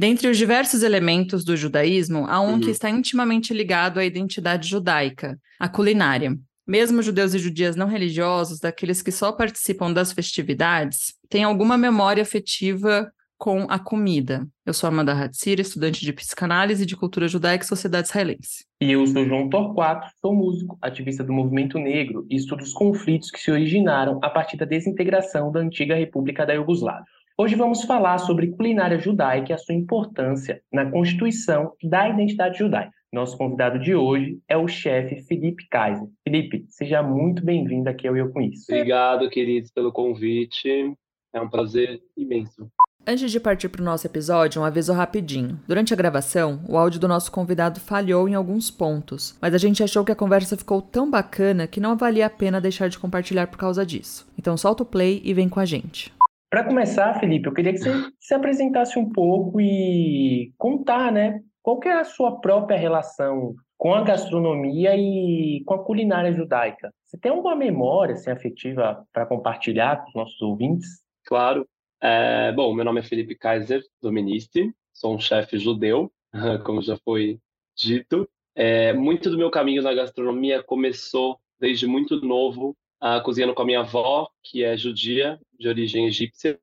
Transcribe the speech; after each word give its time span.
Dentre 0.00 0.28
os 0.28 0.38
diversos 0.38 0.82
elementos 0.82 1.44
do 1.44 1.54
judaísmo, 1.54 2.24
há 2.26 2.40
um 2.40 2.52
uhum. 2.52 2.60
que 2.60 2.70
está 2.70 2.88
intimamente 2.88 3.52
ligado 3.52 4.00
à 4.00 4.04
identidade 4.06 4.66
judaica, 4.66 5.38
a 5.58 5.68
culinária. 5.68 6.38
Mesmo 6.66 7.02
judeus 7.02 7.34
e 7.34 7.38
judias 7.38 7.76
não 7.76 7.86
religiosos, 7.86 8.60
daqueles 8.60 9.02
que 9.02 9.12
só 9.12 9.30
participam 9.30 9.92
das 9.92 10.10
festividades, 10.10 11.12
têm 11.28 11.44
alguma 11.44 11.76
memória 11.76 12.22
afetiva 12.22 13.12
com 13.36 13.66
a 13.68 13.78
comida. 13.78 14.48
Eu 14.64 14.72
sou 14.72 14.88
Amanda 14.88 15.12
Hatzir, 15.12 15.60
estudante 15.60 16.02
de 16.02 16.14
psicanálise 16.14 16.86
de 16.86 16.96
cultura 16.96 17.28
judaica 17.28 17.64
e 17.64 17.68
sociedade 17.68 18.08
israelense. 18.08 18.64
E 18.80 18.92
eu 18.92 19.06
sou 19.06 19.26
João 19.26 19.50
Torquato, 19.50 20.06
sou 20.18 20.34
músico, 20.34 20.78
ativista 20.80 21.22
do 21.22 21.32
movimento 21.34 21.78
negro 21.78 22.26
e 22.30 22.36
estudo 22.36 22.62
os 22.62 22.72
conflitos 22.72 23.30
que 23.30 23.38
se 23.38 23.50
originaram 23.50 24.18
a 24.22 24.30
partir 24.30 24.56
da 24.56 24.64
desintegração 24.64 25.52
da 25.52 25.60
antiga 25.60 25.94
República 25.94 26.46
da 26.46 26.54
Iugoslávia. 26.54 27.04
Hoje 27.40 27.56
vamos 27.56 27.84
falar 27.84 28.18
sobre 28.18 28.48
culinária 28.48 28.98
judaica 28.98 29.50
e 29.50 29.54
a 29.54 29.56
sua 29.56 29.74
importância 29.74 30.60
na 30.70 30.90
constituição 30.90 31.72
da 31.82 32.06
identidade 32.06 32.58
judaica. 32.58 32.92
Nosso 33.10 33.38
convidado 33.38 33.78
de 33.78 33.94
hoje 33.94 34.38
é 34.46 34.58
o 34.58 34.68
chefe 34.68 35.22
Felipe 35.22 35.66
Kaiser. 35.70 36.06
Felipe, 36.22 36.66
seja 36.68 37.02
muito 37.02 37.42
bem-vindo 37.42 37.88
aqui 37.88 38.06
ao 38.06 38.14
Eu 38.14 38.30
Com 38.30 38.42
Isso. 38.42 38.66
Obrigado, 38.68 39.30
queridos, 39.30 39.70
pelo 39.70 39.90
convite. 39.90 40.94
É 41.32 41.40
um 41.40 41.48
prazer 41.48 41.98
imenso. 42.14 42.70
Antes 43.06 43.32
de 43.32 43.40
partir 43.40 43.70
para 43.70 43.80
o 43.80 43.86
nosso 43.86 44.06
episódio, 44.06 44.60
um 44.60 44.64
aviso 44.66 44.92
rapidinho. 44.92 45.58
Durante 45.66 45.94
a 45.94 45.96
gravação, 45.96 46.60
o 46.68 46.76
áudio 46.76 47.00
do 47.00 47.08
nosso 47.08 47.32
convidado 47.32 47.80
falhou 47.80 48.28
em 48.28 48.34
alguns 48.34 48.70
pontos, 48.70 49.34
mas 49.40 49.54
a 49.54 49.58
gente 49.58 49.82
achou 49.82 50.04
que 50.04 50.12
a 50.12 50.14
conversa 50.14 50.58
ficou 50.58 50.82
tão 50.82 51.10
bacana 51.10 51.66
que 51.66 51.80
não 51.80 51.96
valia 51.96 52.26
a 52.26 52.30
pena 52.30 52.60
deixar 52.60 52.88
de 52.88 52.98
compartilhar 52.98 53.46
por 53.46 53.56
causa 53.56 53.86
disso. 53.86 54.30
Então 54.38 54.58
solta 54.58 54.82
o 54.82 54.86
play 54.86 55.22
e 55.24 55.32
vem 55.32 55.48
com 55.48 55.58
a 55.58 55.64
gente. 55.64 56.12
Para 56.50 56.64
começar, 56.64 57.14
Felipe, 57.20 57.48
eu 57.48 57.54
queria 57.54 57.72
que 57.72 57.78
você 57.78 57.92
se 58.18 58.34
apresentasse 58.34 58.98
um 58.98 59.08
pouco 59.08 59.60
e 59.60 60.52
contar, 60.58 61.12
né? 61.12 61.40
Qual 61.62 61.78
que 61.78 61.88
é 61.88 61.92
a 61.92 62.04
sua 62.04 62.40
própria 62.40 62.76
relação 62.76 63.54
com 63.78 63.94
a 63.94 64.02
gastronomia 64.02 64.96
e 64.96 65.62
com 65.64 65.74
a 65.74 65.84
culinária 65.84 66.32
judaica? 66.32 66.92
Você 67.06 67.16
tem 67.16 67.30
alguma 67.30 67.54
memória 67.54 68.14
assim, 68.14 68.32
afetiva 68.32 69.06
para 69.12 69.26
compartilhar 69.26 70.02
com 70.02 70.08
os 70.08 70.14
nossos 70.16 70.42
ouvintes? 70.42 70.88
Claro. 71.24 71.64
É, 72.02 72.50
bom, 72.50 72.74
meu 72.74 72.84
nome 72.84 72.98
é 72.98 73.04
Felipe 73.04 73.36
Kaiser 73.36 73.82
Dominici, 74.02 74.74
sou 74.92 75.14
um 75.14 75.20
chefe 75.20 75.56
judeu, 75.56 76.10
como 76.66 76.82
já 76.82 76.96
foi 77.04 77.38
dito. 77.76 78.28
É, 78.56 78.92
muito 78.92 79.30
do 79.30 79.38
meu 79.38 79.52
caminho 79.52 79.82
na 79.82 79.94
gastronomia 79.94 80.64
começou 80.64 81.38
desde 81.60 81.86
muito 81.86 82.20
novo 82.20 82.76
uh, 83.02 83.22
cozinhando 83.22 83.54
com 83.54 83.62
a 83.62 83.66
minha 83.66 83.80
avó, 83.80 84.28
que 84.42 84.64
é 84.64 84.76
judia, 84.76 85.40
de 85.58 85.68
origem 85.68 86.06
egípcia. 86.06 86.58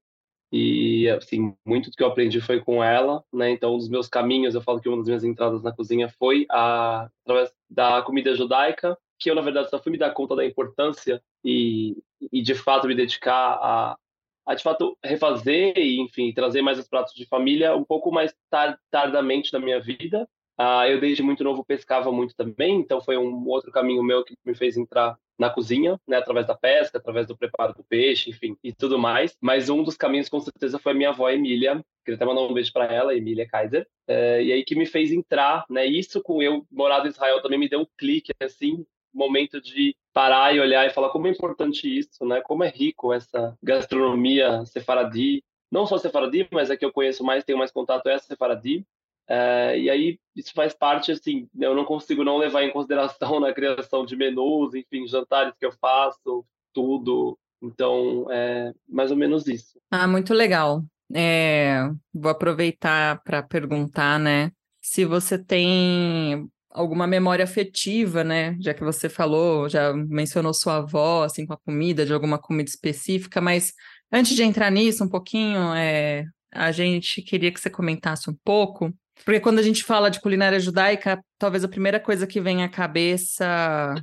E, 0.52 1.09
assim, 1.09 1.53
muito 1.66 1.89
do 1.89 1.95
que 1.97 2.02
eu 2.02 2.07
aprendi 2.07 2.39
foi 2.39 2.61
com 2.61 2.81
ela, 2.81 3.23
né? 3.33 3.49
Então, 3.52 3.75
um 3.75 3.77
dos 3.77 3.89
meus 3.89 4.07
caminhos, 4.07 4.55
eu 4.55 4.61
falo 4.61 4.80
que 4.80 4.88
uma 4.88 4.97
das 4.97 5.08
minhas 5.08 5.23
entradas 5.23 5.61
na 5.61 5.73
cozinha 5.73 6.08
foi 6.17 6.45
a, 6.49 7.09
através 7.25 7.53
da 7.69 8.02
comida 8.02 8.33
judaica, 8.33 8.97
que 9.19 9.30
eu, 9.30 9.35
na 9.35 9.41
verdade, 9.41 9.69
só 9.69 9.81
fui 9.81 9.91
me 9.91 9.97
dar 9.97 10.11
conta 10.11 10.35
da 10.35 10.45
importância 10.45 11.21
e, 11.43 11.97
e 12.31 12.41
de 12.41 12.55
fato, 12.55 12.88
me 12.88 12.95
dedicar 12.95 13.33
a, 13.33 13.97
a, 14.45 14.55
de 14.55 14.63
fato, 14.63 14.97
refazer 15.03 15.77
e, 15.77 15.99
enfim, 15.99 16.31
trazer 16.31 16.61
mais 16.61 16.80
os 16.80 16.88
pratos 16.88 17.13
de 17.13 17.25
família 17.25 17.75
um 17.75 17.83
pouco 17.83 18.09
mais 18.11 18.33
tar 18.49 18.80
tardamente 18.89 19.52
na 19.52 19.59
minha 19.59 19.81
vida. 19.81 20.30
Uh, 20.59 20.88
eu, 20.88 20.99
desde 20.99 21.21
muito 21.21 21.43
novo, 21.43 21.63
pescava 21.63 22.11
muito 22.11 22.35
também, 22.35 22.80
então 22.80 22.99
foi 23.02 23.17
um 23.17 23.47
outro 23.47 23.71
caminho 23.71 24.02
meu 24.02 24.23
que 24.23 24.35
me 24.45 24.55
fez 24.55 24.75
entrar 24.75 25.17
na 25.38 25.49
cozinha, 25.49 25.99
né, 26.07 26.17
através 26.17 26.47
da 26.47 26.55
pesca, 26.55 26.97
através 26.97 27.27
do 27.27 27.38
preparo 27.38 27.73
do 27.73 27.83
peixe, 27.83 28.30
enfim, 28.30 28.57
e 28.63 28.73
tudo 28.73 28.97
mais. 28.97 29.38
Mas 29.41 29.69
um 29.69 29.83
dos 29.83 29.95
caminhos, 29.95 30.30
com 30.30 30.39
certeza, 30.39 30.80
foi 30.80 30.93
a 30.93 30.95
minha 30.95 31.09
avó 31.09 31.30
Emília. 31.30 31.83
Queria 32.03 32.16
até 32.16 32.25
mandar 32.25 32.41
um 32.41 32.53
beijo 32.53 32.71
para 32.73 32.85
ela, 32.85 33.16
Emília 33.16 33.47
Kaiser. 33.47 33.88
É, 34.08 34.43
e 34.43 34.52
aí 34.52 34.64
que 34.64 34.76
me 34.76 34.86
fez 34.86 35.11
entrar, 35.11 35.65
né? 35.70 35.86
Isso 35.86 36.21
com 36.21 36.42
eu 36.42 36.65
morar 36.71 37.05
em 37.05 37.09
Israel 37.09 37.42
também 37.42 37.59
me 37.59 37.70
deu 37.70 37.81
um 37.81 37.87
clique, 37.97 38.33
assim, 38.42 38.86
momento 39.14 39.61
de 39.61 39.95
parar 40.14 40.55
e 40.55 40.59
olhar 40.59 40.86
e 40.86 40.89
falar 40.89 41.09
como 41.09 41.27
é 41.27 41.31
importante 41.31 41.87
isso, 41.87 42.26
né? 42.26 42.42
Como 42.42 42.64
é 42.64 42.70
rico 42.70 43.14
essa 43.14 43.55
gastronomia 43.61 44.65
sefaradi. 44.65 45.43
Não 45.71 45.86
só 45.86 45.97
sefaradi, 45.97 46.47
mas 46.52 46.70
é 46.70 46.77
que 46.77 46.86
eu 46.86 46.93
conheço 46.93 47.23
mais, 47.23 47.43
tenho 47.43 47.59
mais 47.59 47.71
contato 47.71 48.08
é 48.08 48.14
a 48.14 48.20
sefaradi. 48.20 48.86
É, 49.27 49.77
e 49.77 49.89
aí 49.89 50.20
isso 50.36 50.54
faz 50.54 50.73
parte, 50.73 51.11
assim, 51.11 51.49
eu 51.60 51.76
não 51.76 51.83
consigo 51.83 52.23
não 52.23 52.38
levar 52.38 52.64
em 52.64 52.71
consideração 52.71 53.39
na 53.39 53.54
criação 53.54 54.05
de 54.05 54.15
menus, 54.15 54.73
enfim, 54.73 55.08
jantares 55.08 55.54
que 55.60 55.65
eu 55.65 55.71
faço, 55.71 56.45
tudo. 56.73 57.38
Então, 57.61 58.27
é 58.32 58.71
mais 58.88 59.11
ou 59.11 59.17
menos 59.17 59.48
isso. 59.48 59.80
Ah, 59.92 60.08
muito 60.08 60.33
legal. 60.33 60.83
É, 61.14 61.89
vou 62.14 62.30
aproveitar 62.30 63.21
para 63.23 63.42
perguntar, 63.42 64.20
né, 64.20 64.52
se 64.82 65.05
você 65.05 65.38
tem 65.38 66.48
alguma 66.70 67.08
memória 67.08 67.44
afetiva, 67.44 68.23
né, 68.23 68.55
já 68.59 68.73
que 68.73 68.83
você 68.83 69.09
falou, 69.09 69.67
já 69.67 69.94
mencionou 69.94 70.54
sua 70.54 70.77
avó, 70.77 71.23
assim, 71.23 71.45
com 71.45 71.54
a 71.54 71.58
comida, 71.58 72.05
de 72.05 72.14
alguma 72.14 72.38
comida 72.38 72.70
específica, 72.70 73.42
mas 73.42 73.73
antes 74.11 74.36
de 74.36 74.44
entrar 74.44 74.70
nisso 74.70 75.04
um 75.04 75.09
pouquinho, 75.09 75.73
é, 75.73 76.26
a 76.52 76.71
gente 76.71 77.21
queria 77.21 77.52
que 77.52 77.59
você 77.59 77.70
comentasse 77.70 78.30
um 78.30 78.36
pouco 78.44 78.94
porque 79.26 79.39
quando 79.39 79.60
a 79.60 79.64
gente 79.64 79.83
fala 79.83 80.10
de 80.10 80.20
culinária 80.20 80.60
judaica, 80.60 81.23
talvez 81.38 81.64
a 81.64 81.67
primeira 81.67 82.00
coisa 82.00 82.26
que 82.26 82.42
vem 82.42 82.64
à 82.64 82.70
cabeça 82.70 83.95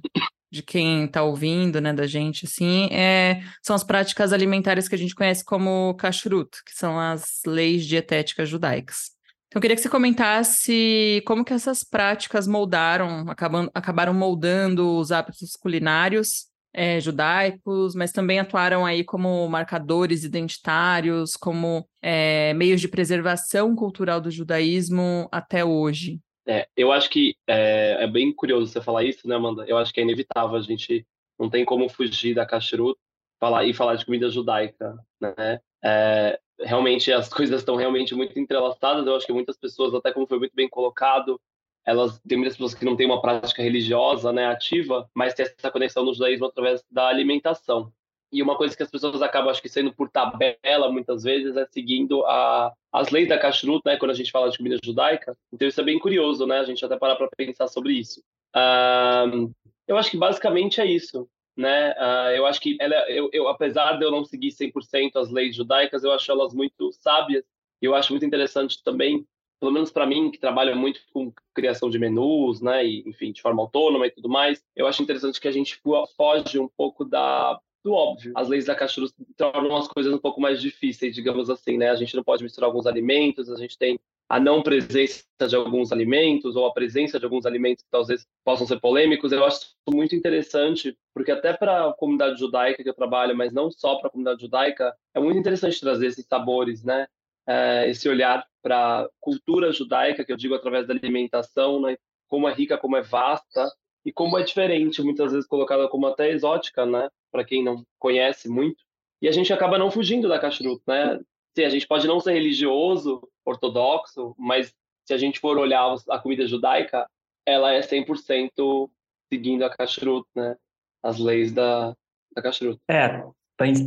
de 0.51 0.63
quem 0.63 1.07
está 1.07 1.23
ouvindo, 1.23 1.81
né, 1.81 1.93
da 1.93 2.07
gente, 2.07 2.47
assim, 2.47 2.89
é, 2.93 3.43
são 3.61 3.75
as 3.75 3.83
práticas 3.83 4.33
alimentares 4.33 4.87
que 4.87 4.95
a 4.95 4.99
gente 4.99 5.15
conhece 5.15 5.45
como 5.45 5.95
kashrut, 5.95 6.63
que 6.65 6.73
são 6.73 6.99
as 6.99 7.41
leis 7.45 7.85
dietéticas 7.85 8.49
judaicas. 8.49 9.11
Então, 9.49 9.59
eu 9.59 9.61
queria 9.61 9.77
que 9.77 9.83
você 9.83 9.89
comentasse 9.89 11.23
como 11.27 11.45
que 11.45 11.53
essas 11.53 11.83
práticas 11.83 12.47
moldaram, 12.47 13.29
acabam, 13.29 13.69
acabaram 13.75 14.15
moldando 14.15 14.97
os 14.97 15.11
hábitos 15.11 15.57
culinários 15.57 16.47
é, 16.75 17.01
judaicos, 17.01 17.95
mas 17.95 18.11
também 18.11 18.41
atuaram 18.41 18.85
aí 18.85 19.05
como 19.05 19.49
marcadores 19.49 20.25
identitários, 20.25 21.37
como 21.37 21.87
é, 22.03 22.53
meios 22.55 22.81
de 22.81 22.89
preservação 22.89 23.77
cultural 23.77 24.21
do 24.21 24.31
judaísmo 24.31 25.29
até 25.31 25.65
hoje. 25.65 26.19
É, 26.47 26.69
eu 26.77 26.93
acho 26.93 27.09
que 27.09 27.37
é, 27.47 27.99
é, 28.01 28.07
bem 28.07 28.35
curioso 28.35 28.71
você 28.71 28.81
falar 28.81 29.05
isso, 29.05 29.27
né, 29.27 29.37
Amanda? 29.37 29.65
Eu 29.67 29.79
acho 29.79 29.95
que 29.95 30.01
é 30.01 30.03
inevitável, 30.03 30.57
a 30.57 30.61
gente 30.61 31.07
não 31.39 31.49
tem 31.49 31.65
como 31.65 31.89
fugir 31.89 32.35
da 32.35 32.45
kashrut 32.45 32.99
falar, 33.41 33.65
e 33.65 33.73
falar 33.73 33.95
de 33.95 34.05
comida 34.05 34.29
judaica, 34.29 34.99
né? 35.21 35.61
É, 35.83 36.39
realmente, 36.61 37.12
as 37.12 37.29
coisas 37.33 37.61
estão 37.61 37.77
realmente 37.77 38.15
muito 38.15 38.39
entrelaçadas, 38.39 39.06
eu 39.06 39.15
acho 39.15 39.27
que 39.27 39.33
muitas 39.33 39.56
pessoas, 39.56 39.95
até 39.95 40.12
como 40.12 40.27
foi 40.27 40.39
muito 40.39 40.55
bem 40.55 40.69
colocado, 40.69 41.41
elas 41.84 42.19
tem 42.27 42.39
muitas 42.39 42.56
pessoas 42.56 42.75
que 42.75 42.84
não 42.84 42.97
têm 42.97 43.06
uma 43.06 43.21
prática 43.21 43.62
religiosa, 43.62 44.33
né, 44.33 44.47
ativa, 44.47 45.09
mas 45.15 45.34
tem 45.34 45.45
essa 45.47 45.71
conexão 45.71 46.05
no 46.05 46.15
judaísmo 46.15 46.47
através 46.47 46.83
da 46.91 47.09
alimentação. 47.09 47.93
E 48.33 48.43
uma 48.43 48.56
coisa 48.56 48.77
que 48.77 48.83
as 48.83 48.91
pessoas 48.91 49.22
acabam, 49.22 49.50
acho 49.50 49.62
que, 49.62 49.69
sendo 49.69 49.93
por 49.93 50.11
tabela, 50.11 50.91
muitas 50.91 51.23
vezes, 51.23 51.56
é 51.56 51.67
seguindo 51.67 52.25
a, 52.25 52.73
as 52.93 53.11
leis 53.11 53.28
da 53.28 53.39
kashrut, 53.39 53.83
né, 53.84 53.97
quando 53.97 54.11
a 54.11 54.15
gente 54.15 54.33
fala 54.33 54.50
de 54.50 54.56
comida 54.56 54.77
judaica. 54.83 55.37
Então, 55.53 55.69
isso 55.69 55.81
é 55.81 55.84
bem 55.84 55.99
curioso, 55.99 56.47
né, 56.47 56.59
a 56.59 56.65
gente 56.65 56.84
até 56.84 56.97
parar 56.97 57.15
para 57.15 57.28
pensar 57.37 57.69
sobre 57.69 57.93
isso. 57.93 58.21
Uh, 58.56 59.53
eu 59.87 59.97
acho 59.97 60.11
que, 60.11 60.17
basicamente, 60.17 60.81
é 60.81 60.87
isso. 60.87 61.28
Né? 61.56 61.93
Uh, 61.93 62.31
eu 62.34 62.47
acho 62.47 62.61
que, 62.61 62.77
ela, 62.81 63.09
eu, 63.09 63.31
eu, 63.33 63.47
apesar 63.47 63.99
de 63.99 64.05
eu 64.05 64.11
não 64.11 64.25
seguir 64.25 64.49
100% 64.49 65.12
as 65.15 65.31
leis 65.31 65.55
judaicas, 65.55 66.03
eu 66.03 66.11
acho 66.11 66.28
elas 66.33 66.53
muito 66.53 66.91
sábias. 66.93 67.44
Eu 67.81 67.94
acho 67.94 68.12
muito 68.12 68.25
interessante 68.25 68.83
também 68.83 69.25
pelo 69.65 69.73
menos 69.73 69.91
para 69.91 70.07
mim, 70.07 70.31
que 70.31 70.39
trabalha 70.39 70.77
muito 70.77 71.01
com 71.11 71.33
criação 71.55 71.89
de 71.89 71.99
menus, 71.99 72.61
né, 72.61 72.85
e, 72.85 73.03
enfim, 73.07 73.33
de 73.33 73.41
forma 73.41 73.63
autônoma 73.63 74.07
e 74.07 74.11
tudo 74.11 74.29
mais, 74.29 74.63
eu 74.77 74.87
acho 74.87 75.03
interessante 75.03 75.41
que 75.41 75.49
a 75.49 75.53
gente 75.53 75.81
foge 76.17 76.59
um 76.59 76.69
pouco 76.69 77.03
da 77.03 77.59
do 77.83 77.93
óbvio. 77.93 78.33
As 78.35 78.49
leis 78.49 78.65
da 78.65 78.75
Cachorro 78.75 79.09
tornam 79.37 79.77
as 79.77 79.87
coisas 79.87 80.12
um 80.12 80.19
pouco 80.19 80.41
mais 80.41 80.61
difíceis, 80.61 81.15
digamos 81.15 81.50
assim, 81.50 81.77
né? 81.77 81.91
A 81.91 81.97
gente 81.97 82.17
não 82.17 82.25
pode 82.25 82.43
misturar 82.43 82.69
alguns 82.69 82.87
alimentos, 82.87 83.50
a 83.50 83.56
gente 83.56 83.77
tem 83.77 84.00
a 84.27 84.41
não 84.41 84.62
presença 84.62 85.23
de 85.47 85.55
alguns 85.55 85.93
alimentos 85.93 86.56
ou 86.56 86.67
a 86.67 86.73
presença 86.73 87.19
de 87.19 87.27
alguns 87.27 87.44
alimentos 87.44 87.85
que 87.85 87.91
talvez 87.91 88.27
possam 88.43 88.67
ser 88.67 88.81
polêmicos. 88.81 89.33
Eu 89.33 89.44
acho 89.44 89.75
muito 89.87 90.17
interessante, 90.17 90.97
porque 91.12 91.31
até 91.31 91.53
para 91.53 91.88
a 91.88 91.93
comunidade 91.93 92.38
judaica 92.38 92.83
que 92.83 92.88
eu 92.88 92.94
trabalho, 92.94 93.37
mas 93.37 93.53
não 93.53 93.71
só 93.71 93.97
para 93.97 94.09
a 94.09 94.11
comunidade 94.11 94.41
judaica, 94.41 94.94
é 95.15 95.21
muito 95.21 95.38
interessante 95.38 95.79
trazer 95.79 96.06
esses 96.06 96.25
sabores, 96.25 96.83
né? 96.83 97.06
É, 97.46 97.88
esse 97.91 98.08
olhar 98.08 98.44
para 98.62 99.02
a 99.02 99.08
cultura 99.20 99.73
judaica, 99.73 100.25
que 100.25 100.32
eu 100.32 100.37
digo 100.37 100.55
através 100.55 100.87
da 100.87 100.94
alimentação, 100.94 101.81
né? 101.81 101.96
como 102.29 102.49
é 102.49 102.52
rica, 102.52 102.79
como 102.79 102.96
é 102.96 103.02
vasta 103.02 103.70
e 104.05 104.12
como 104.12 104.38
é 104.38 104.43
diferente, 104.43 105.02
muitas 105.02 105.32
vezes 105.32 105.46
colocada 105.46 105.88
como 105.88 106.06
até 106.06 106.31
exótica, 106.31 106.85
né? 106.85 107.08
Para 107.31 107.44
quem 107.44 107.62
não 107.62 107.85
conhece 107.99 108.49
muito. 108.49 108.82
E 109.23 109.29
a 109.29 109.32
gente 109.32 109.52
acaba 109.52 109.79
não 109.79 109.91
fugindo 109.91 110.29
da 110.29 110.38
kashrut, 110.38 110.82
né? 110.87 111.20
Sim, 111.56 111.64
a 111.64 111.69
gente 111.69 111.87
pode 111.87 112.06
não 112.06 112.19
ser 112.20 112.32
religioso, 112.32 113.26
ortodoxo, 113.44 114.35
mas 114.37 114.75
se 115.05 115.14
a 115.14 115.17
gente 115.17 115.38
for 115.38 115.56
olhar 115.56 115.94
a 116.11 116.19
comida 116.19 116.47
judaica, 116.47 117.08
ela 117.47 117.73
é 117.73 117.81
100% 117.81 118.90
seguindo 119.32 119.64
a 119.64 119.70
kashrut, 119.70 120.26
né? 120.35 120.56
As 121.02 121.19
leis 121.19 121.52
da, 121.52 121.94
da 122.35 122.43
kashrut. 122.43 122.81
É, 122.90 123.23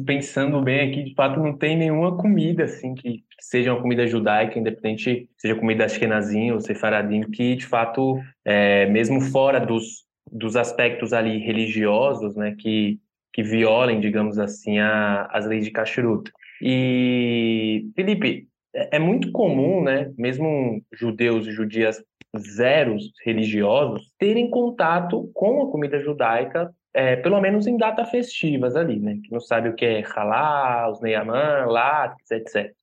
pensando 0.06 0.62
bem 0.62 0.90
aqui, 0.90 1.04
de 1.04 1.14
fato 1.14 1.40
não 1.40 1.58
tem 1.58 1.78
nenhuma 1.78 2.16
comida 2.18 2.64
assim 2.64 2.96
que, 2.96 3.24
seja 3.40 3.74
uma 3.74 3.82
comida 3.82 4.08
judaica, 4.08 4.58
independente 4.58 5.30
seja 5.38 5.56
comida 5.56 5.86
ashkenazim 5.86 6.52
ou 6.52 6.60
sefaradim, 6.60 7.22
que 7.22 7.56
de 7.56 7.66
fato, 7.66 8.20
é, 8.44 8.86
mesmo 8.88 9.22
fora 9.22 9.60
dos, 9.60 10.06
dos 10.32 10.56
aspectos 10.56 11.14
ali 11.14 11.38
religiosos, 11.38 12.36
né, 12.36 12.56
que, 12.58 13.00
que 13.32 13.44
violem, 13.44 14.00
digamos 14.00 14.40
assim, 14.40 14.80
a, 14.80 15.26
as 15.32 15.46
leis 15.46 15.66
de 15.66 15.72
kashrut. 15.72 16.32
E, 16.62 17.90
Felipe, 17.96 18.48
é, 18.74 18.98
é 18.98 19.00
muito 19.00 19.32
comum, 19.32 19.84
né, 19.84 20.12
mesmo 20.18 20.82
judeus 20.92 21.48
e 21.48 21.52
judias 21.52 22.04
zeros 22.38 23.12
religiosos 23.24 24.12
terem 24.20 24.50
contato 24.50 25.30
com 25.34 25.62
a 25.62 25.72
comida 25.72 26.00
judaica 26.00 26.74
é, 26.94 27.16
pelo 27.16 27.40
menos 27.40 27.68
em 27.68 27.78
datas 27.78 28.10
festivas 28.10 28.76
ali, 28.76 29.00
né? 29.00 29.20
Que 29.24 29.32
não 29.32 29.40
sabe 29.40 29.70
o 29.70 29.76
que 29.76 29.86
é 29.86 30.02
halal, 30.02 30.92
os 30.92 31.02
neyaman, 31.02 31.66
látex, 31.68 32.32
etc. 32.32 32.74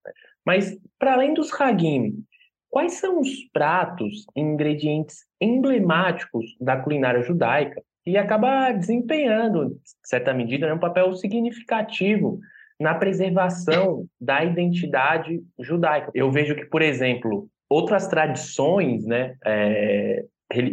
Mas, 0.45 0.77
para 0.99 1.15
além 1.15 1.35
dos 1.35 1.53
hagim, 1.59 2.25
quais 2.71 2.95
são 2.95 3.21
os 3.21 3.31
pratos 3.53 4.27
e 4.37 4.41
ingredientes 4.41 5.25
emblemáticos 5.41 6.45
da 6.61 6.77
culinária 6.77 7.23
judaica 7.23 7.83
e 8.07 8.19
acaba 8.19 8.73
desempenhando, 8.73 9.65
em 9.65 9.79
certa 10.03 10.35
medida, 10.35 10.67
né, 10.67 10.75
um 10.75 10.79
papel 10.79 11.15
significativo 11.15 12.39
na 12.79 12.95
preservação 12.95 14.07
da 14.21 14.45
identidade 14.45 15.41
judaica. 15.61 16.11
Eu 16.15 16.31
vejo 16.31 16.55
que, 16.55 16.67
por 16.67 16.83
exemplo, 16.83 17.49
outras 17.69 18.09
tradições 18.09 19.07
né, 19.07 19.37
é, 19.45 20.25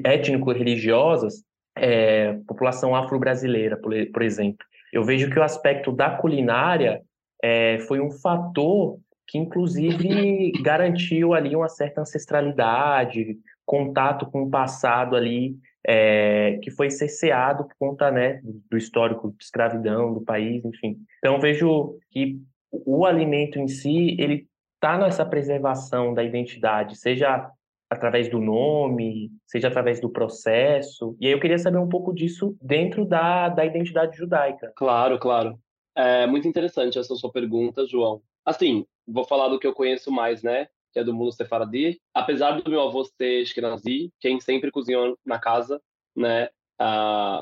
étnico-religiosas 0.03 1.43
é, 1.81 2.33
população 2.47 2.95
afro-brasileira, 2.95 3.75
por, 3.75 3.91
por, 4.13 4.21
exemplo. 4.21 4.63
Eu 4.93 5.03
vejo 5.03 5.31
que 5.31 5.39
o 5.39 5.43
aspecto 5.43 5.91
da 5.91 6.11
culinária 6.11 7.01
é, 7.41 7.79
foi 7.79 7.99
um 7.99 8.11
fator 8.11 8.99
que, 9.27 9.39
inclusive, 9.39 10.51
garantiu 10.61 11.33
ali 11.33 11.55
uma 11.55 11.67
certa 11.67 12.01
ancestralidade, 12.01 13.35
contato 13.65 14.27
com 14.27 14.43
o 14.43 14.49
passado 14.49 15.15
ali, 15.15 15.55
é, 15.83 16.59
que 16.61 16.69
foi 16.69 16.91
cerceado 16.91 17.63
por 17.63 17.75
conta 17.79 18.11
né, 18.11 18.39
do 18.69 18.77
histórico 18.77 19.31
de 19.31 19.43
escravidão 19.43 20.13
do 20.13 20.21
país, 20.21 20.63
enfim. 20.63 20.97
Então, 21.17 21.39
vejo 21.39 21.97
que 22.11 22.39
o 22.71 23.07
alimento 23.07 23.57
em 23.57 23.67
si, 23.67 24.15
ele 24.19 24.47
está 24.75 24.99
nessa 24.99 25.25
preservação 25.25 26.13
da 26.13 26.23
identidade, 26.23 26.95
seja 26.95 27.49
através 27.91 28.29
do 28.29 28.39
nome, 28.39 29.29
seja 29.45 29.67
através 29.67 29.99
do 29.99 30.09
processo. 30.09 31.13
E 31.19 31.27
aí 31.27 31.33
eu 31.33 31.41
queria 31.41 31.59
saber 31.59 31.77
um 31.77 31.89
pouco 31.89 32.13
disso 32.13 32.55
dentro 32.61 33.05
da, 33.05 33.49
da 33.49 33.65
identidade 33.65 34.15
judaica. 34.15 34.71
Claro, 34.77 35.19
claro. 35.19 35.59
É 35.93 36.25
muito 36.25 36.47
interessante 36.47 36.97
essa 36.97 37.13
sua 37.15 37.29
pergunta, 37.29 37.85
João. 37.85 38.21
Assim, 38.45 38.85
vou 39.05 39.25
falar 39.25 39.49
do 39.49 39.59
que 39.59 39.67
eu 39.67 39.73
conheço 39.73 40.09
mais, 40.09 40.41
né? 40.41 40.69
Que 40.93 40.99
é 40.99 41.03
do 41.03 41.13
mundo 41.13 41.33
sefaradi. 41.33 41.99
Apesar 42.13 42.51
do 42.51 42.71
meu 42.71 42.79
avô 42.81 43.03
ser 43.03 43.41
Ashkenazi, 43.41 44.09
quem 44.21 44.39
sempre 44.39 44.71
cozinhou 44.71 45.17
na 45.25 45.37
casa, 45.37 45.81
né? 46.15 46.47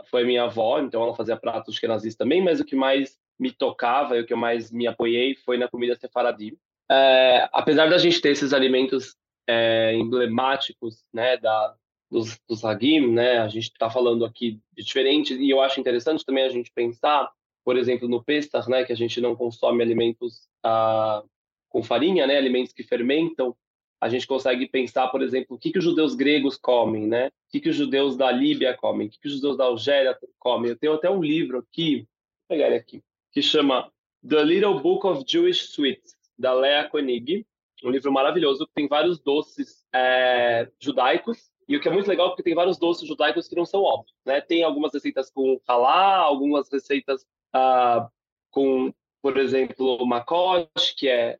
Foi 0.09 0.25
minha 0.25 0.45
avó, 0.45 0.79
então 0.79 1.03
ela 1.03 1.15
fazia 1.15 1.37
pratos 1.37 1.75
Ashkenazis 1.75 2.15
também, 2.15 2.43
mas 2.43 2.59
o 2.59 2.65
que 2.65 2.75
mais 2.75 3.17
me 3.39 3.51
tocava 3.51 4.17
e 4.17 4.21
o 4.21 4.25
que 4.25 4.33
eu 4.33 4.37
mais 4.37 4.71
me 4.71 4.87
apoiei 4.87 5.35
foi 5.45 5.59
na 5.59 5.67
comida 5.67 5.95
sefaradi. 5.95 6.57
É, 6.91 7.47
apesar 7.53 7.87
da 7.87 7.99
gente 7.99 8.19
ter 8.19 8.31
esses 8.31 8.51
alimentos 8.51 9.15
é, 9.49 9.95
emblemáticos 9.95 11.03
né, 11.11 11.35
da, 11.37 11.75
dos, 12.09 12.39
dos 12.47 12.63
Hagim, 12.63 13.11
né? 13.11 13.39
A 13.39 13.47
gente 13.47 13.63
está 13.63 13.89
falando 13.89 14.23
aqui 14.23 14.59
de 14.77 14.83
diferente, 14.83 15.33
e 15.33 15.49
eu 15.49 15.59
acho 15.59 15.79
interessante 15.79 16.23
também 16.23 16.43
a 16.43 16.49
gente 16.49 16.71
pensar, 16.71 17.27
por 17.65 17.75
exemplo, 17.75 18.07
no 18.07 18.23
Pesach, 18.23 18.69
né, 18.69 18.83
que 18.83 18.93
a 18.93 18.95
gente 18.95 19.19
não 19.19 19.35
consome 19.35 19.81
alimentos 19.81 20.47
ah, 20.63 21.23
com 21.67 21.81
farinha, 21.81 22.27
né, 22.27 22.37
alimentos 22.37 22.71
que 22.71 22.83
fermentam, 22.83 23.55
a 23.99 24.07
gente 24.07 24.27
consegue 24.27 24.67
pensar, 24.67 25.07
por 25.07 25.23
exemplo, 25.23 25.55
o 25.55 25.59
que, 25.59 25.71
que 25.71 25.79
os 25.79 25.83
judeus 25.83 26.13
gregos 26.13 26.55
comem, 26.55 27.07
né? 27.07 27.27
O 27.27 27.31
que, 27.51 27.59
que 27.59 27.69
os 27.69 27.75
judeus 27.75 28.15
da 28.15 28.31
Líbia 28.31 28.77
comem, 28.77 29.07
o 29.07 29.09
que, 29.09 29.19
que 29.19 29.27
os 29.27 29.33
judeus 29.33 29.57
da 29.57 29.65
Algéria 29.65 30.17
comem. 30.37 30.69
Eu 30.69 30.77
tenho 30.77 30.93
até 30.93 31.09
um 31.09 31.21
livro 31.21 31.57
aqui, 31.57 31.97
vou 31.97 32.07
pegar 32.47 32.67
ele 32.67 32.75
aqui, 32.75 33.03
que 33.31 33.41
chama 33.41 33.91
The 34.27 34.43
Little 34.43 34.79
Book 34.79 35.05
of 35.05 35.23
Jewish 35.27 35.71
Sweets, 35.73 36.15
da 36.37 36.53
Lea 36.53 36.87
Koenig, 36.87 37.45
um 37.83 37.89
livro 37.89 38.11
maravilhoso 38.11 38.67
que 38.67 38.73
tem 38.73 38.87
vários 38.87 39.19
doces 39.19 39.85
é, 39.93 40.69
judaicos. 40.79 41.49
E 41.67 41.77
o 41.77 41.81
que 41.81 41.87
é 41.87 41.91
muito 41.91 42.07
legal 42.07 42.27
é 42.27 42.29
porque 42.29 42.43
tem 42.43 42.55
vários 42.55 42.77
doces 42.77 43.07
judaicos 43.07 43.47
que 43.47 43.55
não 43.55 43.65
são 43.65 43.81
óbvios, 43.83 44.15
né? 44.25 44.41
Tem 44.41 44.63
algumas 44.63 44.91
receitas 44.93 45.29
com 45.29 45.61
halá, 45.67 46.15
algumas 46.15 46.69
receitas 46.71 47.25
ah, 47.53 48.09
com, 48.49 48.91
por 49.21 49.37
exemplo, 49.37 50.03
macote, 50.05 50.95
que 50.97 51.07
é 51.07 51.37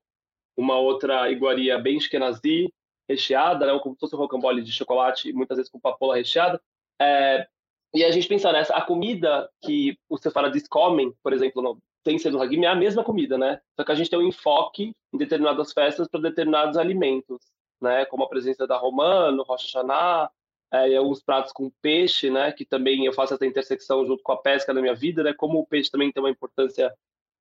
uma 0.55 0.77
outra 0.77 1.31
iguaria 1.31 1.79
bem 1.79 1.97
eskenazi, 1.97 2.71
recheada, 3.07 3.65
né? 3.65 3.79
como 3.79 3.95
se 3.95 3.99
fosse 4.01 4.15
um 4.15 4.19
rocambole 4.19 4.61
de 4.61 4.71
chocolate, 4.71 5.33
muitas 5.33 5.57
vezes 5.57 5.71
com 5.71 5.79
papoula 5.79 6.15
recheada. 6.15 6.61
É, 7.01 7.47
e 7.93 8.03
a 8.03 8.11
gente 8.11 8.27
pensa 8.27 8.51
nessa, 8.51 8.75
a 8.75 8.81
comida 8.81 9.49
que 9.63 9.97
os 10.07 10.21
sefaradis 10.21 10.67
comem, 10.67 11.11
por 11.23 11.33
exemplo, 11.33 11.61
no, 11.61 11.81
que 12.15 12.21
ser 12.21 12.31
do 12.31 12.41
Hagim, 12.41 12.65
é 12.65 12.67
a 12.67 12.75
mesma 12.75 13.03
comida, 13.03 13.37
né? 13.37 13.59
Só 13.75 13.83
que 13.83 13.91
a 13.91 13.95
gente 13.95 14.09
tem 14.09 14.19
um 14.19 14.27
enfoque 14.27 14.95
em 15.13 15.17
determinadas 15.17 15.73
festas 15.73 16.07
para 16.07 16.21
determinados 16.21 16.77
alimentos, 16.77 17.39
né? 17.81 18.05
Como 18.05 18.23
a 18.23 18.29
presença 18.29 18.67
da 18.67 18.77
romã, 18.77 19.31
no 19.31 19.43
Rosh 19.43 19.63
Hashanah, 19.63 20.29
é, 20.71 20.95
alguns 20.95 21.21
pratos 21.21 21.51
com 21.51 21.71
peixe, 21.81 22.29
né? 22.29 22.51
Que 22.51 22.65
também 22.65 23.05
eu 23.05 23.13
faço 23.13 23.33
essa 23.33 23.45
intersecção 23.45 24.05
junto 24.05 24.23
com 24.23 24.31
a 24.31 24.37
pesca 24.37 24.73
na 24.73 24.81
minha 24.81 24.95
vida, 24.95 25.23
né? 25.23 25.33
Como 25.33 25.59
o 25.59 25.65
peixe 25.65 25.89
também 25.91 26.11
tem 26.11 26.21
uma 26.21 26.29
importância 26.29 26.93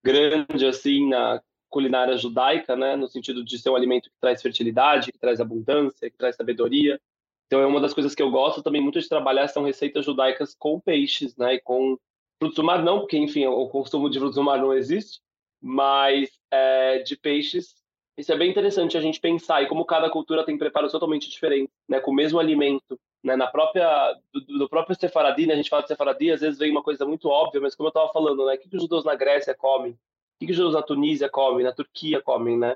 grande, 0.04 0.66
assim, 0.66 1.10
na 1.10 1.42
culinária 1.70 2.18
judaica, 2.18 2.76
né? 2.76 2.96
No 2.96 3.08
sentido 3.08 3.44
de 3.44 3.60
ser 3.60 3.70
um 3.70 3.76
alimento 3.76 4.10
que 4.10 4.16
traz 4.20 4.42
fertilidade, 4.42 5.12
que 5.12 5.20
traz 5.20 5.40
abundância, 5.40 6.10
que 6.10 6.18
traz 6.18 6.36
sabedoria. 6.36 7.00
Então, 7.48 7.62
é 7.62 7.66
uma 7.66 7.80
das 7.80 7.94
coisas 7.94 8.14
que 8.16 8.22
eu 8.22 8.32
gosto 8.32 8.62
também 8.62 8.82
muito 8.82 9.00
de 9.00 9.08
trabalhar 9.08 9.48
são 9.48 9.64
receitas 9.64 10.06
judaicas 10.06 10.56
com 10.58 10.80
peixes, 10.80 11.36
né? 11.38 11.56
E 11.56 11.62
com 11.62 11.98
frutos 12.40 12.56
do 12.56 12.64
mar 12.64 12.84
não, 12.84 13.00
porque, 13.00 13.18
enfim, 13.18 13.46
o 13.46 13.68
consumo 13.68 14.10
de 14.10 14.20
frutos 14.20 14.36
do 14.36 14.44
mar 14.44 14.60
não 14.60 14.74
existe, 14.74 15.20
mas 15.62 16.30
é, 16.52 17.00
de 17.00 17.18
peixes, 17.18 17.76
isso 18.18 18.32
é 18.32 18.38
bem 18.38 18.50
interessante 18.50 18.98
a 18.98 19.02
gente 19.02 19.20
pensar 19.20 19.62
e 19.62 19.68
como 19.68 19.86
cada 19.86 20.10
cultura 20.10 20.44
tem 20.46 20.58
preparos 20.58 20.92
totalmente 20.92 21.30
diferentes, 21.30 21.74
né, 21.88 22.00
com 22.00 22.12
o 22.12 22.16
mesmo 22.16 22.40
alimento, 22.40 23.00
né, 23.24 23.36
na 23.36 23.48
própria 23.48 24.14
do, 24.34 24.42
do 24.42 24.70
próprio 24.70 24.96
sefaradi, 25.00 25.46
né, 25.46 25.54
a 25.54 25.58
gente 25.58 25.70
fala 25.70 25.84
de 25.84 25.90
sefaradi, 25.90 26.32
às 26.32 26.42
vezes 26.42 26.58
vem 26.58 26.72
uma 26.72 26.84
coisa 26.84 27.06
muito 27.06 27.28
óbvia, 27.30 27.62
mas 27.62 27.76
como 27.76 27.88
eu 27.88 27.92
estava 27.92 28.12
falando, 28.12 28.46
né, 28.46 28.56
o 28.56 28.58
que, 28.58 28.76
os 28.76 28.82
judeus 28.82 29.06
na 29.06 29.16
Grécia 29.16 29.54
comem, 29.54 29.92
o 29.92 29.98
que, 30.40 30.46
que 30.46 30.52
os 30.52 30.58
judeus 30.58 30.74
na 30.74 30.82
Tunísia 30.82 31.30
comem, 31.30 31.64
na 31.64 31.72
Turquia 31.72 32.22
comem, 32.22 32.58
né, 32.58 32.76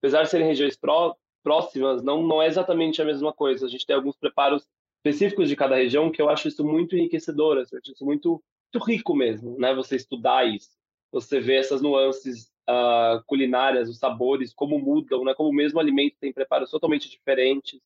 apesar 0.00 0.22
de 0.22 0.30
serem 0.30 0.46
regiões 0.46 0.76
pró, 0.76 1.14
próximas, 1.42 2.02
não 2.02 2.22
não 2.22 2.42
é 2.42 2.46
exatamente 2.46 3.00
a 3.00 3.04
mesma 3.04 3.32
coisa. 3.32 3.66
A 3.66 3.68
gente 3.68 3.86
tem 3.86 3.96
alguns 3.96 4.16
preparos 4.16 4.66
específicos 4.98 5.48
de 5.48 5.56
cada 5.56 5.76
região 5.76 6.10
que 6.10 6.20
eu 6.20 6.28
acho 6.28 6.48
isso 6.48 6.64
muito 6.64 6.96
enriquecedor, 6.96 7.56
eu 7.56 7.62
acho 7.62 7.92
isso 7.92 8.04
muito 8.04 8.42
muito 8.72 8.86
rico 8.86 9.14
mesmo, 9.14 9.58
né? 9.58 9.74
Você 9.74 9.96
estudar 9.96 10.46
isso, 10.46 10.70
você 11.10 11.40
vê 11.40 11.56
essas 11.56 11.82
nuances 11.82 12.50
uh, 12.68 13.22
culinárias, 13.26 13.88
os 13.88 13.98
sabores, 13.98 14.54
como 14.54 14.78
mudam, 14.78 15.24
né? 15.24 15.34
Como 15.34 15.50
o 15.50 15.54
mesmo 15.54 15.80
alimento 15.80 16.16
tem 16.20 16.32
preparos 16.32 16.70
totalmente 16.70 17.08
diferentes 17.08 17.80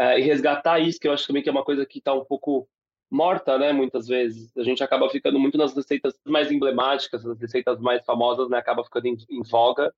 uh, 0.00 0.18
e 0.18 0.22
resgatar 0.22 0.80
isso, 0.80 0.98
que 0.98 1.06
eu 1.06 1.12
acho 1.12 1.26
também 1.26 1.42
que 1.42 1.48
é 1.48 1.52
uma 1.52 1.64
coisa 1.64 1.84
que 1.84 1.98
está 1.98 2.14
um 2.14 2.24
pouco 2.24 2.68
morta, 3.10 3.58
né? 3.58 3.72
Muitas 3.72 4.06
vezes 4.06 4.56
a 4.56 4.62
gente 4.62 4.82
acaba 4.82 5.08
ficando 5.10 5.38
muito 5.38 5.58
nas 5.58 5.74
receitas 5.74 6.18
mais 6.24 6.50
emblemáticas, 6.50 7.24
nas 7.24 7.38
receitas 7.38 7.78
mais 7.80 8.04
famosas, 8.04 8.48
né? 8.48 8.58
Acaba 8.58 8.84
ficando 8.84 9.06
em, 9.06 9.16
em 9.28 9.42
voga, 9.42 9.94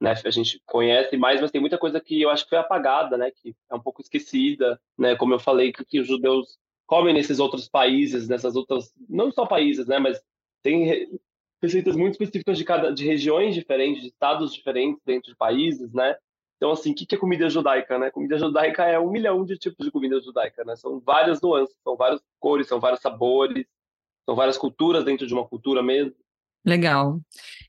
né? 0.00 0.14
A 0.24 0.30
gente 0.30 0.60
conhece 0.66 1.16
mais, 1.16 1.40
mas 1.40 1.50
tem 1.50 1.60
muita 1.60 1.78
coisa 1.78 2.00
que 2.00 2.20
eu 2.20 2.30
acho 2.30 2.44
que 2.44 2.50
foi 2.50 2.58
apagada, 2.58 3.16
né? 3.16 3.30
Que 3.30 3.56
é 3.70 3.74
um 3.74 3.80
pouco 3.80 4.02
esquecida, 4.02 4.80
né? 4.98 5.16
Como 5.16 5.34
eu 5.34 5.38
falei, 5.38 5.72
que, 5.72 5.84
que 5.84 6.00
os 6.00 6.06
judeus 6.08 6.58
comem 6.88 7.14
nesses 7.14 7.38
outros 7.38 7.68
países, 7.68 8.26
nessas 8.28 8.56
outras, 8.56 8.92
não 9.08 9.30
só 9.30 9.46
países, 9.46 9.86
né, 9.86 9.98
mas 9.98 10.20
tem 10.62 11.20
receitas 11.62 11.94
muito 11.94 12.12
específicas 12.12 12.56
de 12.56 12.64
cada, 12.64 12.90
de 12.90 13.04
regiões 13.04 13.54
diferentes, 13.54 14.02
de 14.02 14.08
estados 14.08 14.52
diferentes 14.52 15.00
dentro 15.04 15.30
de 15.30 15.36
países, 15.36 15.92
né? 15.92 16.16
Então, 16.56 16.72
assim, 16.72 16.90
o 16.90 16.94
que 16.94 17.14
é 17.14 17.18
comida 17.18 17.48
judaica, 17.48 17.98
né? 17.98 18.10
Comida 18.10 18.36
judaica 18.36 18.84
é 18.84 18.98
um 18.98 19.10
milhão 19.10 19.44
de 19.44 19.56
tipos 19.56 19.86
de 19.86 19.92
comida 19.92 20.20
judaica, 20.20 20.64
né? 20.64 20.74
São 20.74 20.98
várias 20.98 21.40
nuances, 21.40 21.76
são 21.84 21.96
várias 21.96 22.20
cores, 22.40 22.66
são 22.66 22.80
vários 22.80 23.00
sabores, 23.00 23.64
são 24.24 24.34
várias 24.34 24.58
culturas 24.58 25.04
dentro 25.04 25.26
de 25.26 25.32
uma 25.32 25.46
cultura 25.46 25.82
mesmo. 25.82 26.14
Legal. 26.64 27.20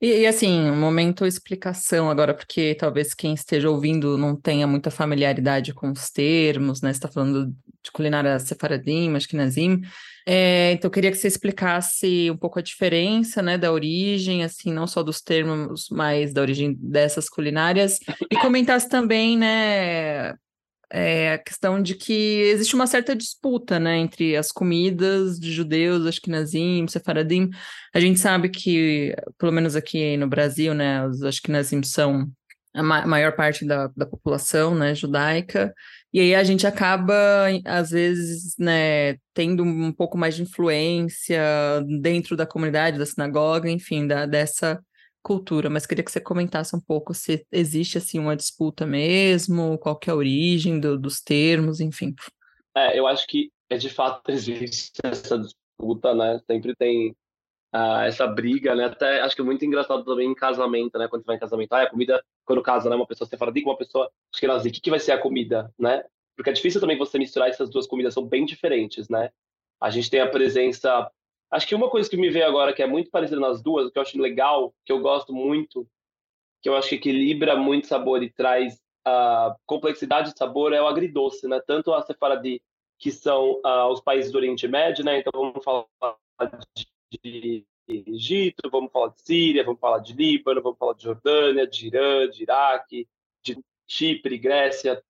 E, 0.01 0.21
e, 0.21 0.27
assim, 0.27 0.69
um 0.69 0.75
momento 0.75 1.25
explicação 1.25 2.09
agora, 2.09 2.33
porque 2.33 2.73
talvez 2.75 3.13
quem 3.13 3.33
esteja 3.33 3.69
ouvindo 3.69 4.17
não 4.17 4.35
tenha 4.35 4.65
muita 4.65 4.89
familiaridade 4.89 5.73
com 5.73 5.91
os 5.91 6.09
termos, 6.09 6.81
né? 6.81 6.91
Você 6.91 6.97
está 6.97 7.07
falando 7.07 7.53
de 7.83 7.91
culinária 7.91 8.37
sefaradim, 8.39 9.15
ashkenazim. 9.15 9.81
É, 10.27 10.73
então, 10.73 10.87
eu 10.87 10.91
queria 10.91 11.11
que 11.11 11.17
você 11.17 11.27
explicasse 11.27 12.29
um 12.29 12.37
pouco 12.37 12.59
a 12.59 12.61
diferença, 12.61 13.41
né, 13.41 13.57
da 13.57 13.71
origem, 13.71 14.43
assim, 14.43 14.71
não 14.71 14.85
só 14.85 15.01
dos 15.01 15.21
termos, 15.21 15.87
mas 15.89 16.33
da 16.33 16.41
origem 16.41 16.75
dessas 16.79 17.27
culinárias, 17.27 17.99
e 18.29 18.35
comentasse 18.37 18.87
também, 18.87 19.37
né, 19.37 20.35
é 20.91 21.33
a 21.33 21.37
questão 21.37 21.81
de 21.81 21.95
que 21.95 22.41
existe 22.51 22.75
uma 22.75 22.87
certa 22.87 23.15
disputa, 23.15 23.79
né, 23.79 23.97
entre 23.97 24.35
as 24.35 24.51
comidas 24.51 25.39
de 25.39 25.51
judeus, 25.51 26.05
ashkenazim, 26.05 26.87
sefaradim. 26.87 27.49
A 27.93 27.99
gente 27.99 28.19
sabe 28.19 28.49
que, 28.49 29.15
pelo 29.37 29.51
menos 29.51 29.75
aqui 29.75 30.17
no 30.17 30.27
Brasil, 30.27 30.73
né, 30.73 31.05
os 31.07 31.23
ashkenazim 31.23 31.81
são 31.83 32.27
a 32.73 32.83
ma 32.83 33.05
maior 33.05 33.35
parte 33.35 33.65
da, 33.65 33.87
da 33.95 34.05
população, 34.05 34.75
né, 34.75 34.93
judaica, 34.93 35.73
e 36.11 36.19
aí 36.19 36.35
a 36.35 36.43
gente 36.43 36.65
acaba, 36.65 37.13
às 37.65 37.91
vezes, 37.91 38.55
né, 38.57 39.15
tendo 39.33 39.63
um 39.63 39.91
pouco 39.91 40.17
mais 40.17 40.35
de 40.35 40.41
influência 40.41 41.39
dentro 42.01 42.35
da 42.35 42.45
comunidade, 42.45 42.97
da 42.97 43.05
sinagoga, 43.05 43.69
enfim, 43.69 44.07
da, 44.07 44.25
dessa 44.25 44.83
cultura, 45.21 45.69
mas 45.69 45.85
queria 45.85 46.03
que 46.03 46.11
você 46.11 46.19
comentasse 46.19 46.75
um 46.75 46.79
pouco 46.79 47.13
se 47.13 47.45
existe 47.51 47.97
assim 47.97 48.17
uma 48.17 48.35
disputa 48.35 48.85
mesmo, 48.85 49.77
qual 49.77 49.97
que 49.97 50.09
é 50.09 50.13
a 50.13 50.15
origem 50.15 50.79
do, 50.79 50.97
dos 50.97 51.21
termos, 51.21 51.79
enfim. 51.79 52.15
É, 52.75 52.97
eu 52.97 53.05
acho 53.05 53.27
que 53.27 53.51
é 53.69 53.77
de 53.77 53.89
fato 53.89 54.29
existe 54.31 54.99
essa 55.03 55.37
disputa, 55.37 56.15
né? 56.15 56.39
Sempre 56.49 56.75
tem 56.75 57.15
uh, 57.73 58.01
essa 58.05 58.27
briga, 58.27 58.75
né? 58.75 58.85
Até 58.85 59.21
acho 59.21 59.35
que 59.35 59.41
é 59.41 59.45
muito 59.45 59.65
engraçado 59.65 60.03
também 60.03 60.29
em 60.29 60.35
casamento, 60.35 60.97
né? 60.97 61.07
Quando 61.07 61.23
você 61.23 61.27
vai 61.27 61.35
em 61.35 61.39
casamento, 61.39 61.73
ah, 61.73 61.83
a 61.83 61.89
comida 61.89 62.23
quando 62.45 62.61
casa, 62.61 62.89
né? 62.89 62.95
Uma 62.95 63.07
pessoa 63.07 63.27
sefaradi 63.27 63.61
com 63.61 63.69
uma 63.69 63.77
pessoa 63.77 64.11
acho 64.31 64.39
que 64.39 64.45
ela 64.45 64.57
diz, 64.57 64.67
o 64.67 64.71
que, 64.71 64.81
que 64.81 64.89
vai 64.89 64.99
ser 64.99 65.11
a 65.11 65.21
comida, 65.21 65.73
né? 65.77 66.03
Porque 66.35 66.49
é 66.49 66.53
difícil 66.53 66.79
também 66.79 66.97
você 66.97 67.17
misturar 67.19 67.49
essas 67.49 67.69
duas 67.69 67.87
comidas, 67.87 68.13
são 68.13 68.25
bem 68.25 68.45
diferentes, 68.45 69.09
né? 69.09 69.29
A 69.81 69.89
gente 69.89 70.09
tem 70.09 70.19
a 70.19 70.27
presença 70.27 71.09
Acho 71.51 71.67
que 71.67 71.73
uma 71.73 71.89
coisa 71.89 72.07
que 72.07 72.17
me 72.17 72.29
veio 72.29 72.45
agora 72.45 72.73
que 72.73 72.83
é 72.83 72.87
muito 72.87 73.09
parecida 73.09 73.39
nas 73.39 73.61
duas, 73.61 73.91
que 73.91 73.97
eu 73.97 74.03
acho 74.03 74.21
legal, 74.21 74.73
que 74.85 74.91
eu 74.91 74.99
gosto 74.99 75.33
muito, 75.33 75.87
que 76.61 76.69
eu 76.69 76.75
acho 76.75 76.89
que 76.89 76.95
equilibra 76.95 77.55
muito 77.55 77.87
sabor 77.87 78.21
e 78.21 78.29
traz 78.29 78.79
a 79.03 79.55
complexidade 79.65 80.31
de 80.31 80.37
sabor 80.37 80.73
é 80.73 80.81
o 80.81 80.87
agridoce, 80.87 81.47
né? 81.47 81.59
Tanto 81.65 81.93
a 81.93 82.01
Sefaradi, 82.03 82.61
que 82.99 83.11
são 83.11 83.59
uh, 83.65 83.87
os 83.91 83.99
países 84.01 84.31
do 84.31 84.37
Oriente 84.37 84.67
Médio, 84.67 85.03
né? 85.03 85.19
Então 85.19 85.31
vamos 85.33 85.63
falar 85.63 85.87
de 86.75 86.87
Egito, 87.87 88.69
vamos 88.69 88.91
falar 88.91 89.09
de 89.09 89.21
Síria, 89.21 89.63
vamos 89.63 89.79
falar 89.79 89.99
de 89.99 90.13
Líbano, 90.13 90.61
vamos 90.61 90.77
falar 90.77 90.93
de 90.93 91.03
Jordânia, 91.03 91.65
de 91.65 91.87
Irã, 91.87 92.29
de 92.29 92.43
Iraque, 92.43 93.07
de 93.43 93.57
Chipre, 93.87 94.37
Grécia, 94.37 95.03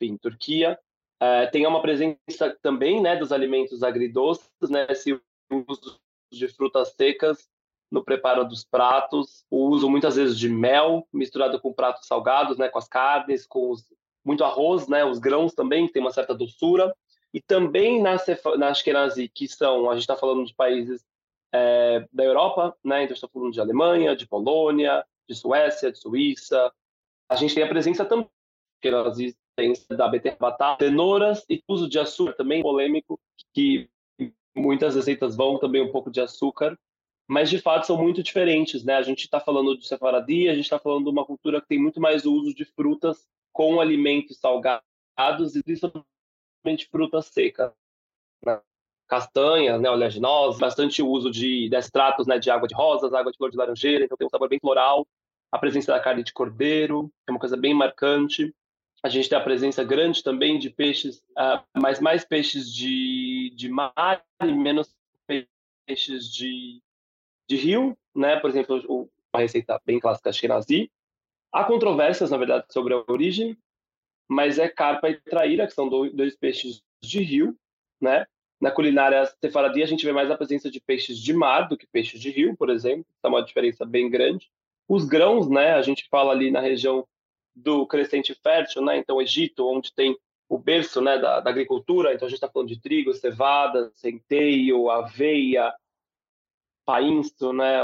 enfim, 0.00 0.16
Turquia. 0.16 0.78
Uh, 1.22 1.50
tem 1.52 1.66
uma 1.66 1.82
presença 1.82 2.58
também, 2.62 3.00
né, 3.00 3.16
dos 3.16 3.32
alimentos 3.32 3.82
agridoces, 3.82 4.48
né? 4.70 4.86
Esse 4.88 5.20
uso 5.68 6.00
de 6.32 6.48
frutas 6.48 6.94
secas 6.96 7.48
no 7.90 8.02
preparo 8.02 8.48
dos 8.48 8.64
pratos, 8.64 9.44
o 9.50 9.68
uso 9.68 9.88
muitas 9.88 10.16
vezes 10.16 10.38
de 10.38 10.48
mel 10.48 11.06
misturado 11.12 11.60
com 11.60 11.74
pratos 11.74 12.06
salgados, 12.06 12.56
né, 12.56 12.70
com 12.70 12.78
as 12.78 12.88
carnes, 12.88 13.46
com 13.46 13.70
os, 13.70 13.84
muito 14.24 14.42
arroz, 14.42 14.88
né, 14.88 15.04
os 15.04 15.18
grãos 15.18 15.52
também 15.52 15.86
que 15.86 15.92
tem 15.92 16.00
uma 16.00 16.10
certa 16.10 16.34
doçura, 16.34 16.96
e 17.34 17.40
também 17.40 18.00
na, 18.00 18.16
na 18.56 18.68
Ashkenazi, 18.70 19.28
que 19.28 19.46
são, 19.46 19.90
a 19.90 19.94
gente 19.94 20.04
está 20.04 20.16
falando 20.16 20.46
de 20.46 20.54
países 20.54 21.04
é, 21.52 22.06
da 22.12 22.24
Europa, 22.24 22.76
né, 22.82 23.04
então 23.04 23.14
está 23.14 23.28
falando 23.28 23.52
de 23.52 23.60
Alemanha, 23.60 24.16
de 24.16 24.26
Polônia, 24.26 25.04
de 25.28 25.34
Suécia, 25.34 25.92
de 25.92 25.98
Suíça, 25.98 26.72
a 27.28 27.36
gente 27.36 27.54
tem 27.54 27.64
a 27.64 27.68
presença 27.68 28.04
também 28.04 28.28
da 29.90 30.08
beterraba, 30.08 30.76
cenouras 30.80 31.44
e 31.48 31.62
uso 31.68 31.88
de 31.88 31.98
açúcar 31.98 32.32
também 32.32 32.62
polêmico 32.62 33.20
que 33.54 33.88
muitas 34.54 34.94
receitas 34.94 35.36
vão 35.36 35.58
também 35.58 35.82
um 35.82 35.92
pouco 35.92 36.10
de 36.10 36.20
açúcar, 36.20 36.78
mas 37.26 37.48
de 37.48 37.58
fato 37.58 37.86
são 37.86 37.96
muito 37.96 38.22
diferentes, 38.22 38.84
né? 38.84 38.96
A 38.96 39.02
gente 39.02 39.20
está 39.20 39.40
falando 39.40 39.76
de 39.78 39.86
sefaradi, 39.86 40.48
a 40.48 40.54
gente 40.54 40.64
está 40.64 40.78
falando 40.78 41.04
de 41.04 41.10
uma 41.10 41.24
cultura 41.24 41.60
que 41.60 41.68
tem 41.68 41.78
muito 41.78 42.00
mais 42.00 42.26
o 42.26 42.32
uso 42.34 42.54
de 42.54 42.64
frutas 42.64 43.26
com 43.52 43.80
alimentos 43.80 44.38
salgados 44.38 45.54
e 45.54 45.62
principalmente 45.62 46.88
frutas 46.90 47.26
secas, 47.26 47.72
né? 48.44 48.60
Castanhas, 49.12 49.78
né, 49.78 49.90
oleaginosas, 49.90 50.58
bastante 50.58 51.02
uso 51.02 51.30
de, 51.30 51.68
de 51.68 51.76
extratos, 51.76 52.26
né, 52.26 52.38
de 52.38 52.50
água 52.50 52.66
de 52.66 52.74
rosas, 52.74 53.12
água 53.12 53.30
de 53.30 53.36
flor 53.36 53.50
de 53.50 53.58
laranjeira, 53.58 54.06
então 54.06 54.16
tem 54.16 54.26
um 54.26 54.30
sabor 54.30 54.48
bem 54.48 54.58
floral, 54.58 55.06
a 55.52 55.58
presença 55.58 55.92
da 55.92 56.00
carne 56.00 56.22
de 56.22 56.32
cordeiro, 56.32 57.12
é 57.28 57.30
uma 57.30 57.38
coisa 57.38 57.54
bem 57.54 57.74
marcante. 57.74 58.54
A 59.02 59.10
gente 59.10 59.28
tem 59.28 59.36
a 59.36 59.42
presença 59.44 59.84
grande 59.84 60.22
também 60.22 60.58
de 60.58 60.70
peixes, 60.70 61.18
uh, 61.32 61.62
mas 61.76 62.00
mais 62.00 62.24
peixes 62.24 62.72
de, 62.72 63.52
de 63.54 63.68
mar 63.68 64.24
e 64.40 64.46
menos 64.46 64.96
peixes 65.86 66.32
de, 66.32 66.80
de 67.46 67.56
rio, 67.56 67.94
né? 68.14 68.40
Por 68.40 68.48
exemplo, 68.48 69.10
uma 69.34 69.42
receita 69.42 69.78
bem 69.84 70.00
clássica 70.00 70.32
Shirazi. 70.32 70.90
Há 71.52 71.64
controvérsias, 71.64 72.30
na 72.30 72.38
verdade, 72.38 72.64
sobre 72.70 72.94
a 72.94 73.04
origem, 73.06 73.58
mas 74.26 74.58
é 74.58 74.70
carpa 74.70 75.10
e 75.10 75.20
traíra, 75.20 75.66
que 75.66 75.74
são 75.74 75.86
dois 75.86 76.34
peixes 76.34 76.80
de 77.02 77.22
rio, 77.22 77.54
né? 78.00 78.24
Na 78.62 78.70
culinária 78.70 79.26
sefaradi, 79.40 79.82
a 79.82 79.86
gente 79.86 80.06
vê 80.06 80.12
mais 80.12 80.30
a 80.30 80.36
presença 80.36 80.70
de 80.70 80.80
peixes 80.80 81.18
de 81.18 81.34
mar 81.34 81.68
do 81.68 81.76
que 81.76 81.84
peixes 81.84 82.20
de 82.20 82.30
rio, 82.30 82.56
por 82.56 82.70
exemplo. 82.70 83.04
Isso 83.12 83.26
é 83.26 83.28
uma 83.28 83.42
diferença 83.42 83.84
bem 83.84 84.08
grande. 84.08 84.48
Os 84.88 85.04
grãos, 85.04 85.50
né? 85.50 85.72
A 85.72 85.82
gente 85.82 86.06
fala 86.08 86.30
ali 86.30 86.48
na 86.48 86.60
região 86.60 87.04
do 87.56 87.84
crescente 87.88 88.32
fértil, 88.40 88.80
né? 88.80 88.96
Então, 88.96 89.20
Egito, 89.20 89.66
onde 89.66 89.92
tem 89.92 90.16
o 90.48 90.56
berço 90.56 91.00
né, 91.00 91.18
da, 91.18 91.40
da 91.40 91.50
agricultura, 91.50 92.14
então 92.14 92.24
a 92.24 92.28
gente 92.28 92.36
está 92.36 92.48
falando 92.48 92.68
de 92.68 92.80
trigo, 92.80 93.12
cevada, 93.12 93.90
centeio, 93.96 94.88
aveia, 94.90 95.74
painço, 96.84 97.52
né? 97.52 97.80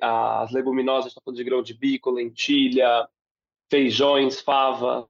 A, 0.00 0.42
as 0.42 0.52
leguminosas, 0.52 1.08
está 1.08 1.20
falando 1.22 1.36
de 1.36 1.44
grão 1.44 1.62
de 1.62 1.74
bico, 1.74 2.10
lentilha, 2.10 3.06
feijões, 3.70 4.40
fava. 4.40 5.06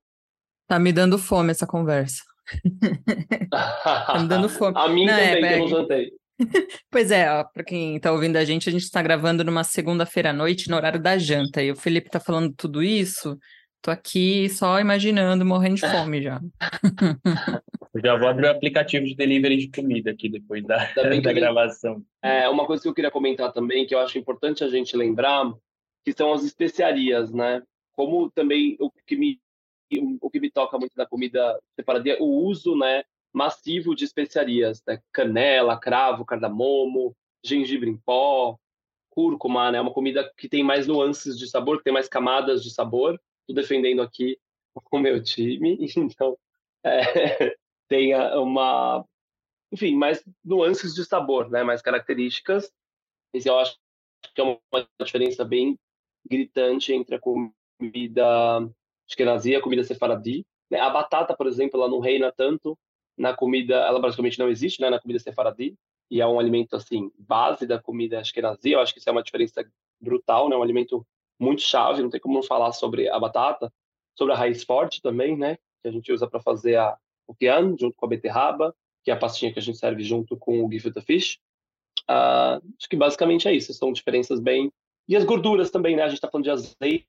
Tá 0.67 0.81
me 0.81 0.93
dando 0.93 1.21
fome 1.21 1.53
essa 1.53 1.69
conversa. 1.69 2.32
tá 3.51 4.19
me 4.21 4.29
dando 4.29 4.49
fome. 4.49 4.75
A 4.77 4.89
mim 4.89 5.07
não, 5.07 5.15
também, 5.15 5.45
é, 5.45 5.49
que 5.49 5.55
eu 5.55 5.59
não 5.59 5.69
jantei. 5.69 6.13
Pois 6.91 7.11
é, 7.11 7.27
para 7.53 7.65
quem 7.65 7.97
está 7.97 8.13
ouvindo 8.13 8.37
a 8.37 8.45
gente, 8.45 8.69
a 8.69 8.73
gente 8.73 8.83
está 8.83 9.01
gravando 9.03 9.45
numa 9.45 9.65
segunda-feira 9.65 10.31
à 10.31 10.33
noite, 10.33 10.69
no 10.69 10.77
horário 10.77 11.01
da 11.01 11.17
janta. 11.17 11.63
E 11.63 11.71
o 11.71 11.77
Felipe 11.77 12.09
está 12.09 12.19
falando 12.19 12.53
tudo 12.57 12.83
isso. 12.83 13.39
Tô 13.81 13.91
aqui 13.91 14.49
só 14.49 14.79
imaginando, 14.79 15.45
morrendo 15.45 15.75
de 15.75 15.81
fome 15.81 16.23
já. 16.23 16.41
Eu 17.93 18.01
já 18.05 18.17
vou 18.17 18.29
abrir 18.29 18.47
o 18.47 18.51
aplicativo 18.51 19.05
de 19.05 19.17
delivery 19.17 19.57
de 19.57 19.71
comida 19.71 20.13
aqui 20.13 20.29
depois 20.29 20.65
da, 20.65 20.89
da 20.95 21.33
gravação. 21.33 22.01
É, 22.23 22.49
uma 22.49 22.65
coisa 22.65 22.83
que 22.83 22.89
eu 22.89 22.95
queria 22.95 23.11
comentar 23.11 23.53
também, 23.53 23.85
que 23.85 23.95
eu 23.95 23.99
acho 23.99 24.17
importante 24.19 24.63
a 24.63 24.69
gente 24.69 24.97
lembrar, 24.97 25.53
que 26.05 26.13
são 26.13 26.33
as 26.33 26.45
especiarias, 26.45 27.33
né? 27.33 27.61
Como 27.93 28.31
também 28.31 28.77
o 28.79 28.91
que 29.05 29.17
me, 29.17 29.41
o 30.21 30.31
que 30.31 30.41
me 30.41 30.51
toca 30.51 30.79
muito 30.79 30.95
da 30.95 31.07
comida 31.07 31.59
separada, 31.77 32.17
o 32.21 32.47
uso, 32.47 32.77
né? 32.77 33.05
massivo 33.33 33.95
de 33.97 34.05
especiarias, 34.05 34.83
né? 34.87 35.03
canela, 35.11 35.79
cravo, 35.79 36.25
cardamomo, 36.25 37.17
gengibre 37.43 37.89
em 37.89 37.97
pó, 37.97 38.59
cúrcuma, 39.11 39.73
né? 39.73 39.81
Uma 39.81 39.93
comida 39.93 40.31
que 40.37 40.49
tem 40.49 40.63
mais 40.63 40.87
nuances 40.87 41.39
de 41.39 41.49
sabor, 41.49 41.79
que 41.79 41.85
tem 41.85 41.93
mais 41.93 42.09
camadas 42.09 42.63
de 42.63 42.71
sabor. 42.71 43.21
Estou 43.41 43.57
defendendo 43.57 44.03
aqui 44.03 44.39
o 44.91 44.99
meu 44.99 45.23
time, 45.23 45.79
então 45.97 46.39
é, 46.85 47.57
tem 47.89 48.15
uma, 48.15 49.05
enfim, 49.71 49.95
mais 49.97 50.25
nuances 50.45 50.95
de 50.95 51.05
sabor, 51.05 51.51
né? 51.51 51.63
Mais 51.63 51.83
características. 51.83 52.73
Esse 53.33 53.49
eu 53.49 53.59
acho 53.59 53.79
que 54.35 54.41
é 54.41 54.45
uma 54.45 54.89
diferença 55.05 55.45
bem 55.45 55.79
gritante 56.25 56.93
entre 56.93 57.17
a 57.17 57.21
comida 57.21 58.61
ashkenazi 59.13 59.55
a 59.55 59.61
comida 59.61 59.85
sefaradi. 59.85 60.45
Né? 60.71 60.81
A 60.81 60.91
batata, 60.91 61.37
por 61.37 61.47
exemplo, 61.47 61.79
ela 61.79 61.91
não 61.91 62.01
reina 62.01 62.33
tanto 62.33 62.79
na 63.17 63.35
comida, 63.35 63.77
ela 63.77 64.01
basicamente 64.01 64.39
não 64.39 64.49
existe, 64.49 64.81
né, 64.81 64.89
na 64.89 64.99
comida 64.99 65.21
sefaradi, 65.21 65.75
e 66.11 66.21
é 66.21 66.27
um 66.27 66.41
alimento 66.41 66.75
assim 66.75 67.13
base 67.19 67.67
da 67.67 67.81
comida 67.81 68.21
ashkenazi. 68.21 68.73
Eu 68.73 68.81
acho 68.81 68.93
que 68.93 68.99
isso 68.99 69.09
é 69.09 69.13
uma 69.13 69.23
diferença 69.23 69.65
brutal, 70.01 70.49
né, 70.49 70.57
um 70.57 70.63
alimento 70.63 71.07
muito 71.39 71.61
chave, 71.63 72.03
não 72.03 72.11
tem 72.11 72.21
como 72.21 72.35
não 72.35 72.43
falar 72.43 72.73
sobre 72.73 73.09
a 73.09 73.19
batata, 73.19 73.73
sobre 74.17 74.33
a 74.33 74.37
raiz 74.37 74.65
forte 74.65 75.03
também, 75.03 75.37
né, 75.37 75.57
que 75.83 75.89
a 75.89 75.93
gente 75.93 76.11
usa 76.11 76.27
para 76.27 76.41
fazer 76.41 76.77
a 76.77 76.97
o 77.27 77.35
kian, 77.35 77.77
junto 77.79 77.97
com 77.97 78.07
a 78.07 78.09
beterraba, 78.09 78.75
que 79.05 79.11
é 79.11 79.15
a 79.15 79.17
pastinha 79.17 79.53
que 79.53 79.59
a 79.59 79.63
gente 79.63 79.79
serve 79.79 80.03
junto 80.03 80.37
com 80.37 80.65
o 80.65 80.73
gefilte 80.73 81.01
fish. 81.01 81.39
Uh, 82.11 82.59
acho 82.77 82.89
que 82.91 82.97
basicamente 82.97 83.47
é 83.47 83.53
isso, 83.53 83.73
são 83.73 83.93
diferenças 83.93 84.41
bem... 84.41 84.73
E 85.09 85.17
as 85.17 85.25
gorduras 85.25 85.71
também, 85.71 85.97
né, 85.97 86.03
a 86.03 86.09
gente 86.09 86.17
está 86.17 86.29
falando 86.29 86.45
de 86.45 86.51
azeite 86.51 87.07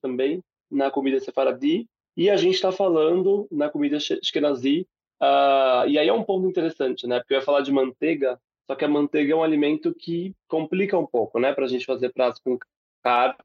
também 0.00 0.42
na 0.70 0.90
comida 0.90 1.20
sefaradi, 1.20 1.88
e 2.16 2.30
a 2.30 2.36
gente 2.36 2.54
está 2.54 2.72
falando 2.72 3.46
na 3.50 3.68
comida 3.68 3.96
ashkenazi 3.96 4.86
Uh, 5.20 5.88
e 5.88 5.98
aí 5.98 6.08
é 6.08 6.12
um 6.12 6.22
ponto 6.22 6.46
interessante, 6.46 7.06
né? 7.06 7.18
Porque 7.18 7.34
eu 7.34 7.38
ia 7.38 7.44
falar 7.44 7.62
de 7.62 7.72
manteiga, 7.72 8.38
só 8.66 8.74
que 8.74 8.84
a 8.84 8.88
manteiga 8.88 9.32
é 9.32 9.36
um 9.36 9.42
alimento 9.42 9.94
que 9.94 10.34
complica 10.46 10.98
um 10.98 11.06
pouco, 11.06 11.38
né? 11.38 11.52
Para 11.52 11.64
a 11.64 11.68
gente 11.68 11.86
fazer 11.86 12.12
pratos 12.12 12.40
com 12.40 12.58
carne, 13.02 13.36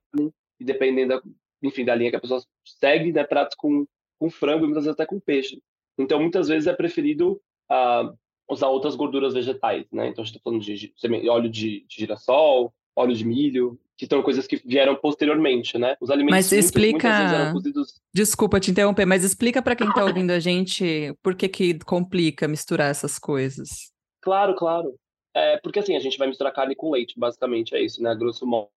e 0.59 0.65
dependendo, 0.65 1.15
da, 1.15 1.21
enfim, 1.63 1.85
da 1.85 1.95
linha 1.95 2.09
que 2.09 2.17
a 2.17 2.21
pessoa 2.21 2.43
segue, 2.65 3.13
né? 3.13 3.23
Pratos 3.23 3.55
com, 3.55 3.85
com 4.19 4.29
frango 4.29 4.65
e 4.65 4.67
muitas 4.67 4.83
vezes 4.83 4.99
até 4.99 5.05
com 5.05 5.19
peixe. 5.19 5.61
Então, 5.97 6.19
muitas 6.19 6.47
vezes 6.47 6.67
é 6.67 6.73
preferido 6.73 7.41
uh, 7.71 8.17
usar 8.49 8.67
outras 8.67 8.95
gorduras 8.95 9.33
vegetais, 9.33 9.85
né? 9.91 10.07
Então, 10.07 10.23
a 10.23 10.25
gente 10.25 10.35
está 10.35 10.43
falando 10.43 10.61
de 10.61 11.29
óleo 11.29 11.49
de, 11.49 11.85
de 11.87 11.95
girassol, 11.95 12.73
óleo 12.95 13.15
de 13.15 13.25
milho, 13.25 13.79
que 14.01 14.07
são 14.07 14.23
coisas 14.23 14.47
que 14.47 14.55
vieram 14.65 14.95
posteriormente, 14.95 15.77
né? 15.77 15.95
Os 16.01 16.09
alimentos 16.09 16.35
mas 16.35 16.51
explica... 16.51 17.07
vezes 17.07 17.33
eram 17.33 17.53
cozidos... 17.53 18.01
Desculpa 18.11 18.59
te 18.59 18.71
interromper, 18.71 19.05
mas 19.05 19.23
explica 19.23 19.61
para 19.61 19.75
quem 19.75 19.87
está 19.87 20.03
ouvindo 20.03 20.31
a 20.31 20.39
gente 20.39 21.15
por 21.21 21.35
que 21.35 21.47
que 21.47 21.77
complica 21.81 22.47
misturar 22.47 22.89
essas 22.89 23.19
coisas. 23.19 23.91
Claro, 24.19 24.55
claro. 24.55 24.95
É, 25.35 25.57
porque 25.57 25.77
assim, 25.77 25.95
a 25.95 25.99
gente 25.99 26.17
vai 26.17 26.27
misturar 26.27 26.51
carne 26.51 26.73
com 26.73 26.89
leite, 26.89 27.13
basicamente 27.15 27.75
é 27.75 27.81
isso, 27.83 28.01
né? 28.01 28.15
Grosso 28.15 28.43
modo. 28.43 28.71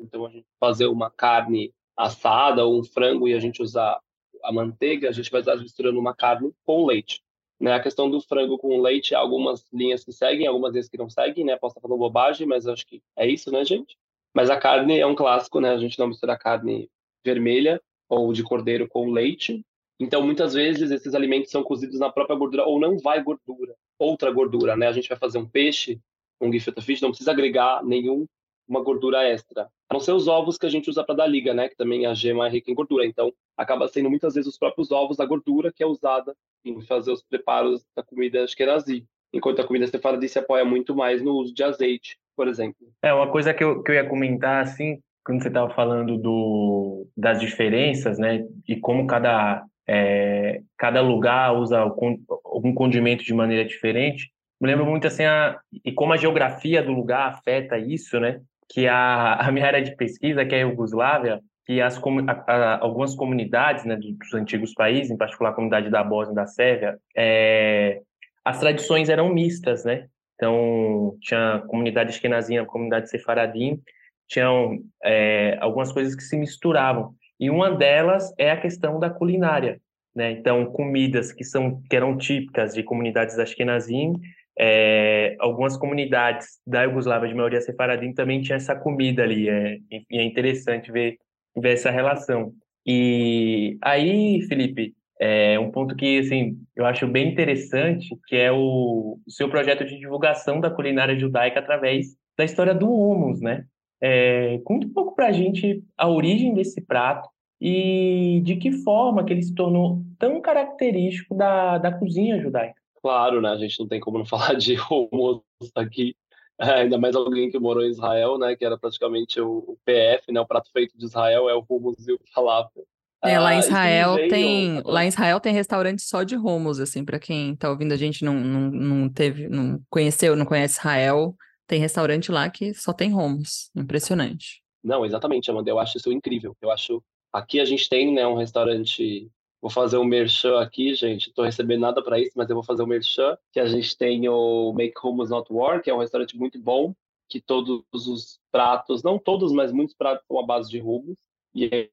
Então, 0.00 0.24
a 0.24 0.30
gente 0.30 0.46
fazer 0.58 0.86
uma 0.86 1.10
carne 1.10 1.70
assada 1.94 2.64
ou 2.64 2.80
um 2.80 2.82
frango 2.82 3.28
e 3.28 3.34
a 3.34 3.40
gente 3.40 3.60
usar 3.60 4.00
a 4.42 4.50
manteiga, 4.50 5.10
a 5.10 5.12
gente 5.12 5.30
vai 5.30 5.40
estar 5.40 5.54
misturando 5.56 6.00
uma 6.00 6.14
carne 6.14 6.50
com 6.64 6.86
leite. 6.86 7.20
Né? 7.60 7.74
A 7.74 7.82
questão 7.82 8.10
do 8.10 8.22
frango 8.22 8.56
com 8.56 8.80
leite, 8.80 9.14
algumas 9.14 9.66
linhas 9.70 10.02
que 10.02 10.12
seguem, 10.12 10.46
algumas 10.46 10.72
linhas 10.72 10.88
que 10.88 10.96
não 10.96 11.10
seguem, 11.10 11.44
né? 11.44 11.58
Posso 11.58 11.72
estar 11.72 11.82
falando 11.82 11.98
bobagem, 11.98 12.46
mas 12.46 12.66
acho 12.66 12.86
que 12.86 13.02
é 13.14 13.28
isso, 13.28 13.52
né, 13.52 13.62
gente? 13.66 13.98
Mas 14.34 14.50
a 14.50 14.56
carne 14.56 14.98
é 14.98 15.06
um 15.06 15.14
clássico, 15.14 15.60
né? 15.60 15.70
A 15.70 15.78
gente 15.78 15.98
não 15.98 16.08
mistura 16.08 16.38
carne 16.38 16.90
vermelha 17.24 17.80
ou 18.08 18.32
de 18.32 18.42
cordeiro 18.42 18.88
com 18.88 19.10
leite. 19.10 19.64
Então, 20.00 20.22
muitas 20.22 20.54
vezes, 20.54 20.90
esses 20.90 21.14
alimentos 21.14 21.50
são 21.50 21.62
cozidos 21.62 22.00
na 22.00 22.10
própria 22.10 22.36
gordura 22.36 22.64
ou 22.64 22.80
não 22.80 22.98
vai 22.98 23.22
gordura, 23.22 23.74
outra 23.98 24.30
gordura, 24.30 24.76
né? 24.76 24.88
A 24.88 24.92
gente 24.92 25.08
vai 25.08 25.18
fazer 25.18 25.38
um 25.38 25.46
peixe, 25.46 26.00
um 26.40 26.52
gefilte 26.52 26.82
fish, 26.82 27.00
não 27.00 27.10
precisa 27.10 27.30
agregar 27.30 27.84
nenhum 27.84 28.26
uma 28.68 28.82
gordura 28.82 29.22
extra. 29.22 29.68
A 29.88 29.94
não 29.94 30.00
ser 30.00 30.12
os 30.12 30.26
ovos 30.26 30.56
que 30.56 30.66
a 30.66 30.68
gente 30.68 30.88
usa 30.88 31.04
para 31.04 31.16
dar 31.16 31.26
liga, 31.26 31.52
né? 31.52 31.68
Que 31.68 31.76
também 31.76 32.06
a 32.06 32.14
gema 32.14 32.46
é 32.46 32.50
rica 32.50 32.70
em 32.70 32.74
gordura. 32.74 33.06
Então, 33.06 33.32
acaba 33.56 33.86
sendo 33.88 34.08
muitas 34.08 34.34
vezes 34.34 34.48
os 34.48 34.58
próprios 34.58 34.90
ovos, 34.90 35.20
a 35.20 35.26
gordura 35.26 35.72
que 35.72 35.82
é 35.82 35.86
usada 35.86 36.34
em 36.64 36.80
fazer 36.80 37.12
os 37.12 37.22
preparos 37.22 37.84
da 37.94 38.02
comida 38.02 38.42
ashkenazi. 38.42 39.06
Enquanto 39.32 39.60
a 39.60 39.66
comida 39.66 39.86
sefaradi 39.86 40.28
se 40.28 40.38
apoia 40.38 40.64
muito 40.64 40.94
mais 40.94 41.22
no 41.22 41.34
uso 41.34 41.54
de 41.54 41.62
azeite, 41.62 42.18
por 42.36 42.48
exemplo. 42.48 42.76
É, 43.02 43.12
uma 43.12 43.30
coisa 43.30 43.52
que 43.54 43.62
eu, 43.62 43.82
que 43.82 43.90
eu 43.90 43.94
ia 43.94 44.08
comentar, 44.08 44.62
assim, 44.62 44.98
quando 45.24 45.42
você 45.42 45.48
estava 45.48 45.72
falando 45.74 46.16
do, 46.18 47.06
das 47.16 47.40
diferenças, 47.40 48.18
né? 48.18 48.44
E 48.68 48.76
como 48.76 49.06
cada, 49.06 49.64
é, 49.86 50.60
cada 50.76 51.00
lugar 51.00 51.54
usa 51.54 51.78
algum 51.78 52.74
condimento 52.74 53.24
de 53.24 53.34
maneira 53.34 53.64
diferente. 53.64 54.30
Me 54.60 54.68
lembro 54.68 54.86
muito, 54.86 55.06
assim, 55.06 55.24
a, 55.24 55.58
e 55.84 55.92
como 55.92 56.12
a 56.12 56.16
geografia 56.16 56.82
do 56.82 56.92
lugar 56.92 57.28
afeta 57.28 57.78
isso, 57.78 58.18
né? 58.20 58.40
que 58.72 58.88
a, 58.88 59.34
a 59.34 59.52
minha 59.52 59.66
área 59.66 59.82
de 59.82 59.94
pesquisa, 59.94 60.44
que 60.46 60.54
é 60.54 60.62
a 60.62 60.66
Iugoslávia, 60.66 61.40
que 61.66 61.80
as, 61.80 61.98
a, 61.98 62.52
a, 62.52 62.78
algumas 62.80 63.14
comunidades 63.14 63.84
né, 63.84 63.96
dos 63.96 64.34
antigos 64.34 64.72
países, 64.72 65.10
em 65.10 65.16
particular 65.16 65.50
a 65.50 65.54
comunidade 65.54 65.90
da 65.90 66.02
Bósnia 66.02 66.32
e 66.32 66.36
da 66.36 66.46
Sérvia, 66.46 66.98
é, 67.14 68.00
as 68.42 68.58
tradições 68.58 69.10
eram 69.10 69.28
mistas, 69.28 69.84
né? 69.84 70.06
Então, 70.42 71.16
tinha 71.20 71.62
comunidade 71.68 72.10
esquenazinha, 72.10 72.64
comunidade 72.64 73.08
sefaradim, 73.08 73.80
tinham 74.26 74.80
é, 75.04 75.56
algumas 75.60 75.92
coisas 75.92 76.16
que 76.16 76.22
se 76.24 76.36
misturavam. 76.36 77.14
E 77.38 77.48
uma 77.48 77.70
delas 77.70 78.34
é 78.36 78.50
a 78.50 78.60
questão 78.60 78.98
da 78.98 79.08
culinária, 79.08 79.80
né? 80.12 80.32
Então, 80.32 80.66
comidas 80.66 81.30
que 81.30 81.44
são 81.44 81.80
que 81.88 81.94
eram 81.94 82.18
típicas 82.18 82.74
de 82.74 82.82
comunidades 82.82 83.38
ashkenazim 83.38 84.14
é, 84.58 85.36
algumas 85.38 85.76
comunidades 85.76 86.60
da 86.66 86.82
Iugoslávia 86.82 87.28
de 87.28 87.36
maioria 87.36 87.60
sefaradim 87.60 88.12
também 88.12 88.42
tinha 88.42 88.56
essa 88.56 88.74
comida 88.74 89.22
ali, 89.22 89.48
é, 89.48 89.78
e 90.10 90.18
é 90.18 90.24
interessante 90.24 90.90
ver, 90.90 91.18
ver 91.56 91.74
essa 91.74 91.90
relação. 91.90 92.52
E 92.84 93.78
aí, 93.80 94.42
Felipe, 94.48 94.92
é 95.24 95.56
um 95.60 95.70
ponto 95.70 95.94
que 95.94 96.18
assim, 96.18 96.58
eu 96.74 96.84
acho 96.84 97.06
bem 97.06 97.30
interessante, 97.30 98.18
que 98.26 98.34
é 98.34 98.50
o, 98.50 99.20
o 99.24 99.30
seu 99.30 99.48
projeto 99.48 99.84
de 99.84 99.96
divulgação 99.96 100.60
da 100.60 100.68
culinária 100.68 101.16
judaica 101.16 101.60
através 101.60 102.16
da 102.36 102.44
história 102.44 102.74
do 102.74 102.90
hummus, 102.90 103.40
né? 103.40 103.64
É, 104.00 104.58
conta 104.64 104.84
um 104.84 104.92
pouco 104.92 105.14
para 105.14 105.28
a 105.28 105.32
gente 105.32 105.80
a 105.96 106.08
origem 106.08 106.54
desse 106.54 106.80
prato 106.80 107.28
e 107.60 108.40
de 108.42 108.56
que 108.56 108.72
forma 108.72 109.24
que 109.24 109.32
ele 109.32 109.44
se 109.44 109.54
tornou 109.54 110.02
tão 110.18 110.40
característico 110.40 111.36
da, 111.36 111.78
da 111.78 111.92
cozinha 111.92 112.40
judaica. 112.40 112.74
Claro, 113.00 113.40
né? 113.40 113.50
A 113.50 113.56
gente 113.56 113.78
não 113.78 113.86
tem 113.86 114.00
como 114.00 114.18
não 114.18 114.26
falar 114.26 114.54
de 114.54 114.74
hummus 114.90 115.42
aqui. 115.76 116.16
É, 116.60 116.80
ainda 116.80 116.98
mais 116.98 117.14
alguém 117.14 117.48
que 117.48 117.60
morou 117.60 117.84
em 117.84 117.90
Israel, 117.90 118.38
né? 118.38 118.56
Que 118.56 118.64
era 118.64 118.76
praticamente 118.76 119.40
o, 119.40 119.58
o 119.58 119.78
PF, 119.84 120.32
né? 120.32 120.40
O 120.40 120.46
prato 120.46 120.68
feito 120.72 120.98
de 120.98 121.04
Israel 121.04 121.48
é 121.48 121.54
o 121.54 121.64
hummus 121.68 122.08
e 122.08 122.12
o 122.12 122.20
falafel. 122.34 122.84
É, 123.24 123.38
lá 123.38 123.54
em 123.54 123.58
ah, 123.58 123.60
Israel 123.60 124.14
veio... 124.14 124.28
tem, 124.28 124.82
lá 124.84 125.04
em 125.04 125.08
Israel 125.08 125.38
tem 125.38 125.54
restaurante 125.54 126.02
só 126.02 126.24
de 126.24 126.36
hummus, 126.36 126.80
assim, 126.80 127.04
para 127.04 127.20
quem 127.20 127.54
tá 127.54 127.70
ouvindo 127.70 127.92
a 127.92 127.96
gente 127.96 128.24
não, 128.24 128.34
não, 128.34 128.70
não 128.70 129.08
teve, 129.08 129.48
não 129.48 129.80
conheceu, 129.88 130.34
não 130.34 130.44
conhece 130.44 130.78
Israel, 130.78 131.36
tem 131.66 131.80
restaurante 131.80 132.32
lá 132.32 132.50
que 132.50 132.74
só 132.74 132.92
tem 132.92 133.14
hummus, 133.14 133.70
impressionante. 133.76 134.60
Não, 134.82 135.06
exatamente, 135.06 135.50
Amanda, 135.50 135.70
eu 135.70 135.78
acho 135.78 135.98
isso 135.98 136.12
incrível. 136.12 136.56
Eu 136.60 136.70
acho, 136.70 137.02
aqui 137.32 137.60
a 137.60 137.64
gente 137.64 137.88
tem, 137.88 138.12
né, 138.12 138.26
um 138.26 138.34
restaurante 138.34 139.30
Vou 139.62 139.70
fazer 139.70 139.96
um 139.96 140.04
merchan 140.04 140.58
aqui, 140.58 140.92
gente. 140.92 141.28
Estou 141.28 141.44
recebendo 141.44 141.82
nada 141.82 142.02
para 142.02 142.18
isso, 142.18 142.32
mas 142.34 142.50
eu 142.50 142.56
vou 142.56 142.64
fazer 142.64 142.82
um 142.82 142.86
merchan. 142.86 143.38
Que 143.52 143.60
a 143.60 143.66
gente 143.66 143.96
tem 143.96 144.28
o 144.28 144.72
Make 144.72 144.98
Hummus 145.04 145.30
Not 145.30 145.52
War, 145.52 145.80
que 145.80 145.88
é 145.88 145.94
um 145.94 146.00
restaurante 146.00 146.36
muito 146.36 146.58
bom, 146.58 146.92
que 147.28 147.40
todos 147.40 147.84
os 147.92 148.40
pratos, 148.50 149.04
não 149.04 149.20
todos, 149.20 149.52
mas 149.52 149.70
muitos 149.70 149.94
pratos 149.94 150.26
são 150.26 150.40
à 150.40 150.44
base 150.44 150.68
de 150.68 150.82
hummus. 150.82 151.16
E 151.54 151.88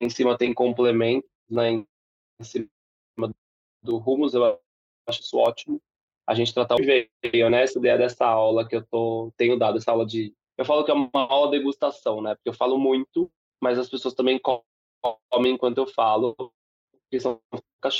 em 0.00 0.10
cima 0.10 0.36
tem 0.36 0.52
complementos, 0.52 1.28
né? 1.48 1.70
Em 1.70 1.86
cima 2.42 2.68
do 3.82 3.98
hummus, 3.98 4.34
eu 4.34 4.60
acho 5.06 5.20
isso 5.20 5.38
ótimo. 5.38 5.80
A 6.26 6.34
gente 6.34 6.52
tratar 6.52 6.76
veio, 6.76 7.50
né? 7.50 7.62
Essa 7.62 7.78
ideia 7.78 7.96
dessa 7.96 8.26
aula 8.26 8.66
que 8.66 8.76
eu 8.76 8.84
tô, 8.86 9.32
tenho 9.36 9.58
dado, 9.58 9.78
essa 9.78 9.92
aula 9.92 10.04
de... 10.04 10.34
Eu 10.58 10.64
falo 10.64 10.84
que 10.84 10.90
é 10.90 10.94
uma 10.94 11.10
aula 11.12 11.50
de 11.50 11.58
degustação, 11.58 12.20
né? 12.20 12.34
Porque 12.34 12.48
eu 12.48 12.54
falo 12.54 12.78
muito, 12.78 13.30
mas 13.60 13.78
as 13.78 13.88
pessoas 13.88 14.14
também 14.14 14.40
comem 14.40 15.52
enquanto 15.52 15.78
eu 15.78 15.86
falo 15.86 16.34
porque 17.06 17.20
senão 17.20 17.40
fica 17.54 17.90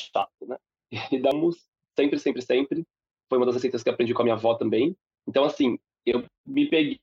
né? 0.47 0.59
E 1.13 1.19
damos 1.19 1.69
sempre, 1.99 2.19
sempre, 2.19 2.43
sempre. 2.43 2.87
Foi 3.29 3.39
uma 3.39 3.47
das 3.47 3.55
receitas 3.55 3.83
que 3.83 3.91
aprendi 3.91 4.15
com 4.15 4.23
a 4.23 4.25
minha 4.25 4.35
avó 4.35 4.55
também. 4.55 4.97
Então, 5.27 5.45
assim, 5.45 5.79
eu 6.05 6.25
me 6.47 6.69
peguei 6.69 7.01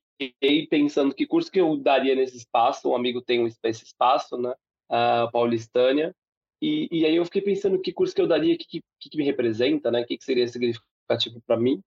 pensando 0.70 1.14
que 1.14 1.28
curso 1.28 1.52
que 1.52 1.60
eu 1.60 1.76
daria 1.78 2.16
nesse 2.16 2.38
espaço. 2.38 2.90
Um 2.90 2.96
amigo 2.96 3.22
tem 3.22 3.46
esse 3.46 3.84
espaço, 3.84 4.38
né? 4.38 4.54
A 4.94 5.30
Paulistânia. 5.32 6.16
E, 6.62 6.88
e 6.92 7.06
aí 7.06 7.16
eu 7.16 7.26
fiquei 7.26 7.42
pensando 7.42 7.80
que 7.80 7.92
curso 7.92 8.16
que 8.16 8.22
eu 8.22 8.28
daria, 8.28 8.58
que, 8.58 8.66
que, 8.66 9.10
que 9.10 9.18
me 9.18 9.26
representa, 9.26 9.92
né? 9.92 10.02
O 10.02 10.06
que, 10.06 10.18
que 10.18 10.24
seria 10.24 10.48
significativo 10.48 11.42
para 11.46 11.58
mim. 11.58 11.82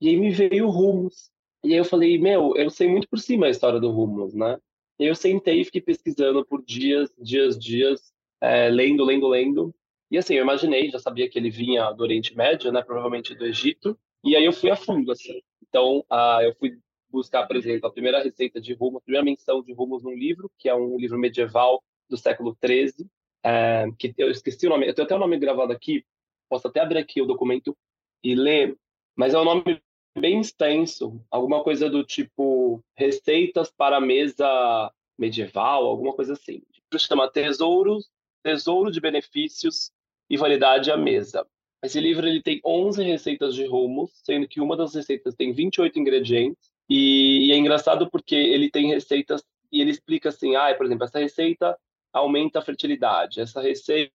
E 0.00 0.08
aí 0.08 0.16
me 0.16 0.30
veio 0.30 0.66
o 0.66 0.70
Rumos. 0.70 1.30
E 1.64 1.72
aí 1.72 1.78
eu 1.78 1.84
falei, 1.84 2.18
meu, 2.18 2.56
eu 2.56 2.68
sei 2.70 2.88
muito 2.88 3.08
por 3.08 3.18
cima 3.18 3.46
a 3.46 3.50
história 3.50 3.78
do 3.78 3.90
Rumos, 3.90 4.34
né? 4.34 4.58
E 4.98 5.06
eu 5.06 5.14
sentei 5.14 5.60
e 5.60 5.64
fiquei 5.64 5.80
pesquisando 5.80 6.44
por 6.44 6.62
dias, 6.64 7.10
dias, 7.18 7.58
dias 7.58 8.12
é, 8.40 8.68
lendo, 8.68 9.04
lendo, 9.04 9.28
lendo. 9.28 9.74
E 10.10 10.18
assim, 10.18 10.34
eu 10.34 10.42
imaginei, 10.42 10.90
já 10.90 10.98
sabia 10.98 11.28
que 11.28 11.38
ele 11.38 11.50
vinha 11.50 11.90
do 11.92 12.02
Oriente 12.02 12.36
Médio, 12.36 12.70
né, 12.70 12.82
provavelmente 12.82 13.34
do 13.34 13.46
Egito, 13.46 13.98
e 14.22 14.36
aí 14.36 14.44
eu 14.44 14.52
fui 14.52 14.70
a 14.70 14.76
fundo, 14.76 15.10
assim. 15.10 15.40
Então, 15.66 16.00
uh, 16.00 16.42
eu 16.42 16.54
fui 16.56 16.78
buscar, 17.10 17.46
por 17.46 17.56
exemplo, 17.56 17.88
a 17.88 17.92
primeira 17.92 18.22
receita 18.22 18.60
de 18.60 18.74
rumos, 18.74 18.98
a 18.98 19.04
primeira 19.04 19.24
menção 19.24 19.62
de 19.62 19.72
rumos 19.72 20.02
num 20.02 20.14
livro, 20.14 20.50
que 20.58 20.68
é 20.68 20.74
um 20.74 20.98
livro 20.98 21.18
medieval 21.18 21.82
do 22.12 22.18
século 22.18 22.56
XIII, 22.64 23.06
é, 23.44 23.86
que 23.98 24.14
eu 24.18 24.30
esqueci 24.30 24.66
o 24.66 24.70
nome, 24.70 24.86
eu 24.86 24.94
tenho 24.94 25.06
até 25.06 25.14
o 25.16 25.18
nome 25.18 25.38
gravado 25.38 25.72
aqui, 25.72 26.04
posso 26.48 26.68
até 26.68 26.80
abrir 26.80 26.98
aqui 26.98 27.20
o 27.20 27.26
documento 27.26 27.76
e 28.22 28.34
ler, 28.34 28.76
mas 29.16 29.34
é 29.34 29.38
um 29.38 29.44
nome 29.44 29.82
bem 30.16 30.40
extenso, 30.40 31.20
alguma 31.30 31.64
coisa 31.64 31.88
do 31.88 32.04
tipo 32.04 32.84
receitas 32.94 33.72
para 33.72 34.00
mesa 34.00 34.92
medieval, 35.18 35.86
alguma 35.86 36.12
coisa 36.12 36.34
assim. 36.34 36.62
Chama 36.98 37.30
Tesouros 37.30 38.10
Tesouro 38.42 38.90
de 38.90 39.00
Benefícios 39.00 39.90
e 40.28 40.36
Variedade 40.36 40.90
à 40.90 40.96
Mesa. 40.96 41.46
Esse 41.82 42.00
livro 42.00 42.26
ele 42.26 42.42
tem 42.42 42.60
11 42.64 43.02
receitas 43.02 43.54
de 43.54 43.66
rumos, 43.66 44.10
sendo 44.24 44.46
que 44.46 44.60
uma 44.60 44.76
das 44.76 44.94
receitas 44.94 45.34
tem 45.34 45.52
28 45.52 45.98
ingredientes. 45.98 46.70
E, 46.88 47.46
e 47.46 47.52
é 47.52 47.56
engraçado 47.56 48.10
porque 48.10 48.34
ele 48.34 48.70
tem 48.70 48.88
receitas 48.88 49.42
e 49.70 49.80
ele 49.80 49.90
explica 49.90 50.28
assim, 50.28 50.54
ah, 50.54 50.74
por 50.74 50.84
exemplo, 50.84 51.04
essa 51.04 51.18
receita 51.18 51.78
aumenta 52.12 52.58
a 52.58 52.62
fertilidade, 52.62 53.40
essa 53.40 53.60
receita 53.60 54.12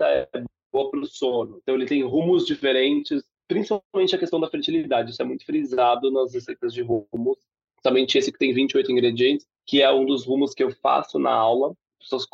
é 0.00 0.28
boa 0.72 0.90
para 0.90 1.00
o 1.00 1.06
sono. 1.06 1.58
Então 1.62 1.74
ele 1.74 1.86
tem 1.86 2.02
rumos 2.02 2.46
diferentes, 2.46 3.22
principalmente 3.48 4.14
a 4.14 4.18
questão 4.18 4.40
da 4.40 4.50
fertilidade. 4.50 5.10
Isso 5.10 5.22
é 5.22 5.24
muito 5.24 5.44
frisado 5.44 6.10
nas 6.10 6.34
receitas 6.34 6.72
de 6.72 6.82
rumos. 6.82 7.38
Somente 7.82 8.18
esse 8.18 8.32
que 8.32 8.38
tem 8.38 8.52
28 8.52 8.90
ingredientes, 8.90 9.46
que 9.66 9.82
é 9.82 9.92
um 9.92 10.04
dos 10.04 10.24
rumos 10.24 10.54
que 10.54 10.62
eu 10.62 10.70
faço 10.70 11.18
na 11.18 11.32
aula. 11.32 11.70
As 12.00 12.08
pessoas 12.08 12.26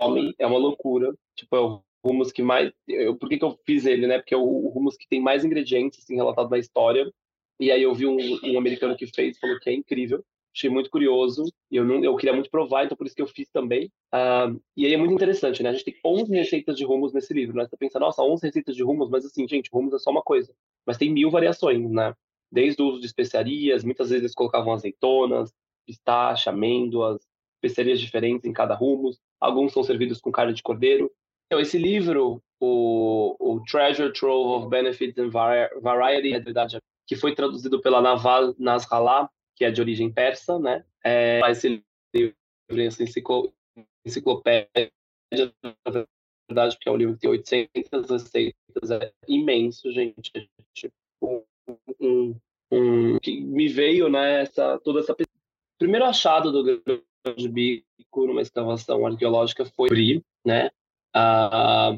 homem 0.00 0.34
é 0.38 0.46
uma 0.46 0.58
loucura. 0.58 1.14
Tipo, 1.36 1.56
é 1.56 1.60
o 1.60 1.82
rumos 2.04 2.32
que 2.32 2.42
mais. 2.42 2.72
Eu, 2.86 3.16
por 3.16 3.28
que, 3.28 3.38
que 3.38 3.44
eu 3.44 3.58
fiz 3.64 3.86
ele, 3.86 4.06
né? 4.06 4.18
Porque 4.18 4.34
é 4.34 4.36
o, 4.36 4.42
o 4.42 4.68
rumos 4.68 4.96
que 4.96 5.08
tem 5.08 5.20
mais 5.20 5.44
ingredientes, 5.44 6.00
assim, 6.00 6.16
relatado 6.16 6.50
na 6.50 6.58
história. 6.58 7.10
E 7.60 7.70
aí 7.70 7.82
eu 7.82 7.94
vi 7.94 8.06
um, 8.06 8.16
um 8.44 8.58
americano 8.58 8.96
que 8.96 9.06
fez, 9.06 9.38
falou 9.38 9.58
que 9.60 9.70
é 9.70 9.72
incrível. 9.72 10.24
Achei 10.54 10.68
muito 10.68 10.90
curioso. 10.90 11.44
Eu, 11.70 11.84
não, 11.84 12.04
eu 12.04 12.14
queria 12.16 12.34
muito 12.34 12.50
provar, 12.50 12.84
então 12.84 12.96
por 12.96 13.06
isso 13.06 13.16
que 13.16 13.22
eu 13.22 13.26
fiz 13.26 13.48
também. 13.50 13.86
Uh, 14.14 14.60
e 14.76 14.84
aí 14.84 14.92
é 14.92 14.96
muito 14.96 15.14
interessante, 15.14 15.62
né? 15.62 15.70
A 15.70 15.72
gente 15.72 15.84
tem 15.84 15.94
11 16.04 16.30
receitas 16.34 16.76
de 16.76 16.84
rumos 16.84 17.12
nesse 17.12 17.32
livro, 17.32 17.56
né? 17.56 17.66
Você 17.66 17.76
pensa, 17.76 17.98
nossa, 17.98 18.22
11 18.22 18.46
receitas 18.46 18.76
de 18.76 18.82
rumos, 18.82 19.08
mas 19.08 19.24
assim, 19.24 19.48
gente, 19.48 19.70
rumos 19.72 19.94
é 19.94 19.98
só 19.98 20.10
uma 20.10 20.22
coisa. 20.22 20.52
Mas 20.86 20.98
tem 20.98 21.10
mil 21.10 21.30
variações, 21.30 21.90
né? 21.90 22.14
Desde 22.50 22.82
o 22.82 22.86
uso 22.86 23.00
de 23.00 23.06
especiarias, 23.06 23.82
muitas 23.82 24.10
vezes 24.10 24.24
eles 24.24 24.34
colocavam 24.34 24.74
azeitonas, 24.74 25.54
pistache, 25.86 26.50
amêndoas, 26.50 27.26
especiarias 27.56 27.98
diferentes 27.98 28.44
em 28.44 28.52
cada 28.52 28.76
hummus. 28.78 29.18
Alguns 29.40 29.72
são 29.72 29.82
servidos 29.82 30.20
com 30.20 30.30
carne 30.30 30.52
de 30.52 30.62
cordeiro. 30.62 31.10
Então, 31.46 31.60
esse 31.60 31.78
livro, 31.78 32.42
o, 32.60 33.36
o 33.38 33.60
Treasure 33.64 34.12
Trove 34.12 34.62
of 34.62 34.68
Benefits 34.68 35.18
and 35.18 35.30
Variety, 35.30 36.32
que 37.06 37.16
foi 37.16 37.34
traduzido 37.34 37.80
pela 37.80 38.00
Naval 38.00 38.54
Nasrallah, 38.58 39.30
que 39.56 39.64
é 39.64 39.70
de 39.70 39.80
origem 39.80 40.10
persa, 40.10 40.58
né? 40.58 40.84
É, 41.04 41.40
esse 41.50 41.82
livro, 42.14 42.36
essa 42.70 43.02
enciclopédia, 44.04 44.90
na 45.62 45.74
verdade, 46.48 46.76
porque 46.76 46.88
é 46.88 46.92
um 46.92 46.96
livro 46.96 47.14
que 47.14 47.20
tem 47.20 47.30
800 47.74 48.10
receitas, 48.10 48.90
é 48.90 49.12
imenso, 49.28 49.92
gente. 49.92 50.50
Tipo, 50.74 51.46
um, 52.00 52.34
um, 52.70 53.18
que 53.18 53.40
me 53.40 53.68
veio, 53.68 54.08
né, 54.08 54.42
essa, 54.42 54.78
toda 54.80 55.00
essa... 55.00 55.14
primeiro 55.78 56.04
achado 56.04 56.50
do 56.50 56.82
grande 57.24 57.48
bico 57.48 58.26
numa 58.26 58.42
escavação 58.42 59.06
arqueológica 59.06 59.64
foi 59.64 59.88
né? 60.44 60.70
Ah, 61.14 61.96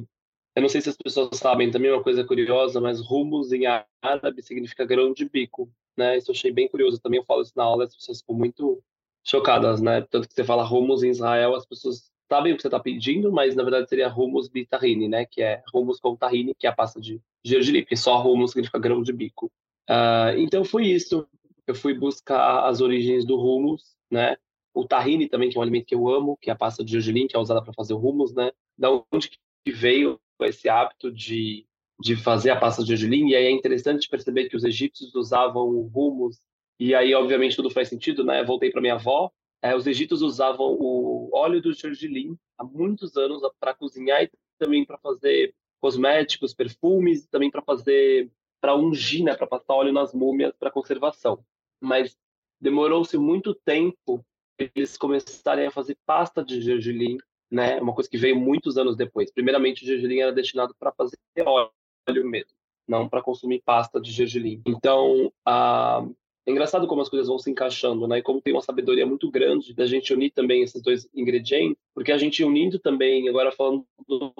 eu 0.57 0.63
não 0.63 0.69
sei 0.69 0.81
se 0.81 0.89
as 0.89 0.97
pessoas 0.97 1.37
sabem 1.37 1.71
também 1.71 1.91
uma 1.91 2.03
coisa 2.03 2.25
curiosa, 2.25 2.81
mas 2.81 3.01
rumos 3.01 3.53
em 3.53 3.65
árabe 4.01 4.43
significa 4.43 4.85
grão 4.85 5.13
de 5.13 5.29
bico, 5.29 5.69
né? 5.97 6.17
Isso 6.17 6.31
eu 6.31 6.35
achei 6.35 6.53
bem 6.53 6.69
curioso. 6.69 7.01
Também 7.01 7.19
eu 7.19 7.25
falo 7.25 7.43
isso 7.43 7.53
na 7.57 7.65
aula, 7.65 7.85
as 7.85 7.97
pessoas 7.97 8.21
ficam 8.21 8.37
muito 8.37 8.83
chocadas, 9.25 9.81
né? 9.81 10.03
Tanto 10.03 10.29
que 10.29 10.35
você 10.35 10.45
fala 10.45 10.63
rumos 10.63 11.03
em 11.03 11.11
Israel, 11.11 11.57
as 11.57 11.67
pessoas 11.67 12.09
sabem 12.31 12.53
o 12.53 12.57
que 12.57 12.63
você 12.63 12.69
está 12.69 12.79
pedindo, 12.79 13.33
mas 13.33 13.57
na 13.57 13.65
verdade 13.65 13.89
seria 13.89 14.09
rumos 14.09 14.49
bitahine, 14.49 15.09
né? 15.09 15.27
Que 15.27 15.43
é 15.43 15.63
rumos 15.73 15.99
com 15.99 16.15
tahine, 16.15 16.55
que 16.55 16.67
é 16.67 16.71
a 16.71 16.75
pasta 16.75 17.01
de 17.01 17.21
gergelim, 17.43 17.83
porque 17.83 17.97
só 17.97 18.17
rumos 18.19 18.53
significa 18.53 18.79
grão 18.79 19.03
de 19.03 19.13
bico. 19.13 19.51
Uh, 19.91 20.39
então 20.39 20.65
foi 20.65 20.87
isso. 20.87 21.27
Eu 21.67 21.75
fui 21.75 21.95
buscar 21.95 22.69
as 22.69 22.81
origens 22.81 23.25
do 23.25 23.39
hummus, 23.41 23.97
né? 24.11 24.37
O 24.73 24.87
tahine 24.87 25.29
também, 25.29 25.51
que 25.51 25.57
é 25.57 25.59
um 25.59 25.63
alimento 25.63 25.87
que 25.87 25.95
eu 25.95 26.09
amo, 26.09 26.37
que 26.41 26.51
é 26.51 26.53
a 26.53 26.57
pasta 26.57 26.85
de 26.85 26.93
gergelim, 26.93 27.27
que 27.27 27.37
é 27.37 27.39
usada 27.39 27.63
para 27.63 27.73
fazer 27.73 27.95
o 27.95 27.99
hummus, 27.99 28.33
né? 28.35 28.53
Da 28.77 28.91
onde 29.13 29.31
que 29.31 29.73
veio 29.73 30.21
esse 30.43 30.69
hábito 30.69 31.11
de, 31.11 31.67
de 32.01 32.17
fazer 32.17 32.51
a 32.51 32.57
pasta 32.57 32.83
de 32.83 32.89
gergelim? 32.89 33.29
E 33.29 33.37
aí 33.37 33.47
é 33.47 33.51
interessante 33.51 34.09
perceber 34.09 34.49
que 34.49 34.57
os 34.57 34.65
egípcios 34.65 35.15
usavam 35.15 35.69
o 35.69 35.91
hummus, 35.95 36.41
e 36.79 36.95
aí 36.95 37.15
obviamente 37.15 37.57
tudo 37.57 37.71
faz 37.71 37.89
sentido, 37.89 38.25
né? 38.25 38.43
voltei 38.43 38.71
para 38.71 38.81
minha 38.81 38.95
avó, 38.95 39.31
é, 39.63 39.75
os 39.75 39.87
egípcios 39.87 40.21
usavam 40.21 40.77
o 40.79 41.31
óleo 41.33 41.63
do 41.63 41.73
gergelim 41.73 42.37
há 42.59 42.65
muitos 42.65 43.17
anos 43.17 43.41
para 43.59 43.75
cozinhar 43.75 44.23
e 44.23 44.31
também 44.59 44.85
para 44.85 44.99
fazer 44.99 45.55
cosméticos, 45.81 46.53
perfumes, 46.53 47.27
também 47.27 47.51
para 47.51 47.63
fazer 47.63 48.31
para 48.61 48.75
ungir, 48.75 49.23
né, 49.23 49.35
para 49.37 49.47
passar 49.47 49.75
óleo 49.75 49.93
nas 49.93 50.15
múmias 50.15 50.55
para 50.57 50.71
conservação. 50.71 51.45
Mas 51.81 52.17
demorou-se 52.59 53.17
muito 53.19 53.55
tempo 53.55 54.25
eles 54.59 54.97
começarem 54.97 55.67
a 55.67 55.71
fazer 55.71 55.99
pasta 56.07 56.43
de 56.43 56.63
gergelim, 56.63 57.19
né? 57.51 57.81
Uma 57.81 57.95
coisa 57.95 58.09
que 58.09 58.19
veio 58.19 58.37
muitos 58.37 58.77
anos 58.77 58.97
depois. 58.97 59.31
Primeiramente, 59.33 59.85
o 59.85 59.87
gergelim 59.87 60.21
era 60.21 60.33
destinado 60.33 60.75
para 60.79 60.93
fazer 60.93 61.17
óleo 61.45 62.25
mesmo, 62.25 62.53
não 62.87 63.09
para 63.09 63.23
consumir 63.23 63.63
pasta 63.65 64.01
de 64.01 64.11
gergelim. 64.11 64.63
Então, 64.67 65.33
a 65.45 66.05
é 66.47 66.51
engraçado 66.51 66.87
como 66.87 67.01
as 67.01 67.09
coisas 67.09 67.27
vão 67.27 67.39
se 67.39 67.51
encaixando, 67.51 68.07
né? 68.07 68.19
E 68.19 68.23
como 68.23 68.41
tem 68.41 68.53
uma 68.53 68.61
sabedoria 68.61 69.07
muito 69.07 69.31
grande 69.31 69.73
da 69.73 69.87
gente 69.87 70.13
unir 70.13 70.31
também 70.31 70.63
esses 70.63 70.83
dois 70.83 71.09
ingredientes, 71.15 71.83
porque 71.95 72.13
a 72.13 72.19
gente 72.19 72.45
unindo 72.45 72.79
também, 72.79 73.29
agora 73.29 73.51
falando 73.51 73.87
do 74.07 74.33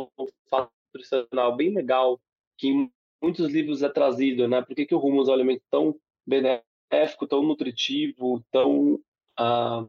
fato 0.51 0.71
nutricional 0.95 1.57
bem 1.57 1.73
legal, 1.73 2.21
que 2.59 2.91
muitos 3.23 3.51
livros 3.51 3.83
é 3.83 3.89
trazido, 3.89 4.47
né? 4.47 4.61
Por 4.61 4.77
que, 4.77 4.85
que 4.85 4.95
o 4.95 4.99
hummus 4.99 5.29
é 5.29 5.31
um 5.31 5.35
alimento 5.35 5.63
tão 5.71 5.99
benéfico, 6.27 7.27
tão 7.27 7.43
nutritivo, 7.43 8.45
tão 8.53 9.01
ah, 9.39 9.87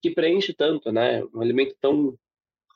que 0.00 0.10
preenche 0.10 0.54
tanto, 0.54 0.90
né? 0.90 1.22
Um 1.34 1.42
alimento 1.42 1.76
tão 1.80 2.18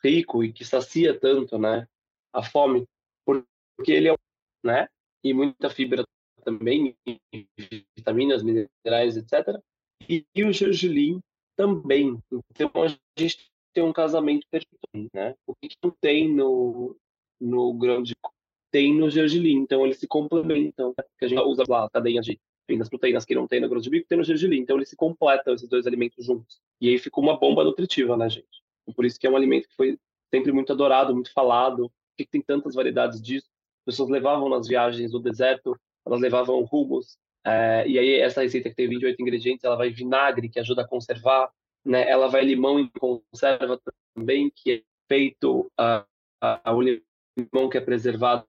rico 0.02 0.42
e 0.44 0.52
que 0.52 0.64
sacia 0.64 1.18
tanto, 1.18 1.58
né? 1.58 1.86
A 2.32 2.42
fome, 2.42 2.86
porque 3.24 3.92
ele 3.92 4.08
é, 4.08 4.16
né? 4.64 4.88
E 5.22 5.34
muita 5.34 5.68
fibra 5.68 6.04
também, 6.44 6.96
vitaminas, 7.96 8.42
minerais, 8.42 9.16
etc. 9.16 9.60
E, 10.08 10.24
e 10.34 10.44
o 10.44 10.52
gergelim 10.52 11.20
também. 11.56 12.18
Então 12.50 12.70
a 12.74 13.20
gente 13.20 13.50
tem 13.72 13.84
um 13.84 13.92
casamento 13.92 14.46
perfeito, 14.50 15.10
né? 15.14 15.34
O 15.46 15.54
que 15.54 15.68
não 15.82 15.90
tem 16.00 16.32
no 16.32 16.96
no 17.40 17.72
grão 17.72 18.02
de 18.02 18.14
tem 18.70 18.94
no 18.94 19.10
gergelim, 19.10 19.56
então 19.56 19.84
eles 19.84 19.98
se 19.98 20.06
complementam, 20.06 20.94
né? 20.96 21.04
a 21.20 21.26
gente 21.26 21.40
usa 21.40 21.64
lá 21.68 21.86
a 21.86 21.90
cadeia 21.90 22.20
de 22.20 22.38
proteínas 22.88 23.24
que 23.24 23.34
não 23.34 23.48
tem 23.48 23.60
no 23.60 23.68
grão 23.68 23.80
de 23.80 23.90
bico, 23.90 24.06
tem 24.06 24.18
no 24.18 24.22
gergelim, 24.22 24.58
então 24.58 24.76
eles 24.76 24.88
se 24.88 24.96
completam 24.96 25.54
esses 25.54 25.68
dois 25.68 25.86
alimentos 25.86 26.24
juntos. 26.24 26.60
E 26.80 26.88
aí 26.88 26.98
fica 26.98 27.18
uma 27.18 27.36
bomba 27.36 27.64
nutritiva, 27.64 28.16
né, 28.16 28.30
gente? 28.30 28.62
E 28.86 28.94
por 28.94 29.04
isso 29.04 29.18
que 29.18 29.26
é 29.26 29.30
um 29.30 29.36
alimento 29.36 29.68
que 29.68 29.76
foi 29.76 29.98
sempre 30.32 30.52
muito 30.52 30.72
adorado, 30.72 31.14
muito 31.14 31.32
falado. 31.32 31.88
Por 31.88 32.16
que 32.16 32.26
tem 32.26 32.42
tantas 32.42 32.74
variedades 32.74 33.20
disso? 33.20 33.48
As 33.80 33.94
pessoas 33.94 34.10
levavam 34.10 34.48
nas 34.48 34.68
viagens 34.68 35.10
do 35.10 35.18
deserto, 35.18 35.78
elas 36.06 36.20
levavam 36.20 36.66
hummus, 36.70 37.18
é, 37.44 37.88
e 37.88 37.98
aí 37.98 38.20
essa 38.20 38.42
receita 38.42 38.68
que 38.68 38.76
tem 38.76 38.88
28 38.88 39.20
ingredientes, 39.20 39.64
ela 39.64 39.76
vai 39.76 39.90
vinagre, 39.90 40.48
que 40.48 40.60
ajuda 40.60 40.82
a 40.82 40.88
conservar, 40.88 41.50
né? 41.84 42.08
Ela 42.08 42.28
vai 42.28 42.44
limão 42.44 42.78
em 42.78 42.88
conserva 42.88 43.80
também, 44.14 44.50
que 44.54 44.72
é 44.72 44.82
feito 45.08 45.70
a, 45.76 46.04
a, 46.40 46.70
a 46.70 46.72
limão 46.72 47.68
que 47.70 47.78
é 47.78 47.80
preservado 47.80 48.46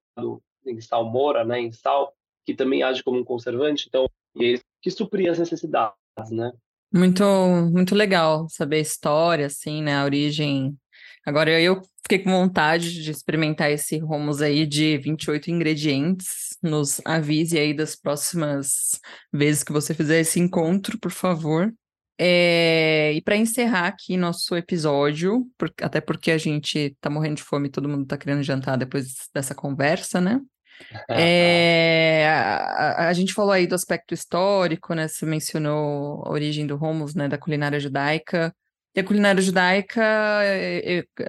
em 0.65 0.79
salmoura, 0.81 1.43
né, 1.43 1.59
em 1.59 1.71
sal, 1.71 2.13
que 2.45 2.53
também 2.53 2.83
age 2.83 3.03
como 3.03 3.19
um 3.19 3.23
conservante, 3.23 3.87
então, 3.87 4.07
e 4.35 4.59
que 4.81 4.91
supria 4.91 5.31
as 5.31 5.39
necessidades, 5.39 5.95
né? 6.31 6.51
Muito, 6.93 7.23
muito 7.71 7.95
legal 7.95 8.49
saber 8.49 8.77
a 8.77 8.79
história, 8.79 9.45
assim, 9.45 9.81
né, 9.81 9.95
a 9.95 10.03
origem. 10.03 10.77
Agora 11.25 11.59
eu 11.61 11.81
fiquei 12.03 12.19
com 12.19 12.31
vontade 12.31 13.01
de 13.01 13.11
experimentar 13.11 13.71
esse 13.71 14.01
hummus 14.01 14.41
aí 14.41 14.65
de 14.65 14.97
28 14.97 15.49
ingredientes. 15.49 16.57
Nos 16.61 17.01
avise 17.05 17.57
aí 17.57 17.73
das 17.73 17.95
próximas 17.95 18.99
vezes 19.31 19.63
que 19.63 19.71
você 19.71 19.93
fizer 19.93 20.19
esse 20.19 20.39
encontro, 20.39 20.99
por 20.99 21.11
favor. 21.11 21.73
É, 22.17 23.13
e 23.13 23.21
para 23.21 23.35
encerrar 23.35 23.87
aqui 23.87 24.17
nosso 24.17 24.55
episódio, 24.55 25.47
por, 25.57 25.73
até 25.81 26.01
porque 26.01 26.29
a 26.31 26.37
gente 26.37 26.95
tá 26.99 27.09
morrendo 27.09 27.37
de 27.37 27.43
fome, 27.43 27.69
todo 27.69 27.89
mundo 27.89 28.05
tá 28.05 28.17
querendo 28.17 28.43
jantar 28.43 28.77
depois 28.77 29.15
dessa 29.33 29.55
conversa, 29.55 30.21
né? 30.21 30.39
É, 31.09 32.27
a, 32.27 33.07
a, 33.07 33.13
gente 33.13 33.33
falou 33.33 33.51
aí 33.51 33.67
do 33.67 33.75
aspecto 33.75 34.13
histórico, 34.13 34.93
né? 34.93 35.07
Você 35.07 35.25
mencionou 35.25 36.23
a 36.25 36.31
origem 36.31 36.65
do 36.67 36.75
hummus, 36.75 37.15
né? 37.15 37.27
Da 37.27 37.37
culinária 37.37 37.79
judaica. 37.79 38.53
E 38.93 38.99
a 38.99 39.03
culinária 39.03 39.41
judaica, 39.41 40.01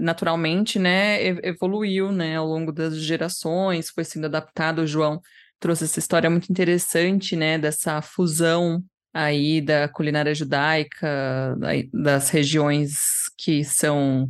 naturalmente, 0.00 0.78
né? 0.78 1.24
Evoluiu, 1.46 2.10
né? 2.10 2.36
Ao 2.36 2.46
longo 2.46 2.72
das 2.72 2.96
gerações, 2.96 3.90
foi 3.90 4.04
sendo 4.04 4.26
adaptado. 4.26 4.80
O 4.80 4.86
João 4.86 5.20
trouxe 5.60 5.84
essa 5.84 5.98
história 5.98 6.28
muito 6.28 6.50
interessante, 6.50 7.36
né? 7.36 7.58
Dessa 7.58 8.02
fusão 8.02 8.82
aí 9.14 9.60
da 9.60 9.88
culinária 9.88 10.34
judaica, 10.34 11.56
das 11.92 12.30
regiões 12.30 13.28
que 13.38 13.62
são 13.64 14.28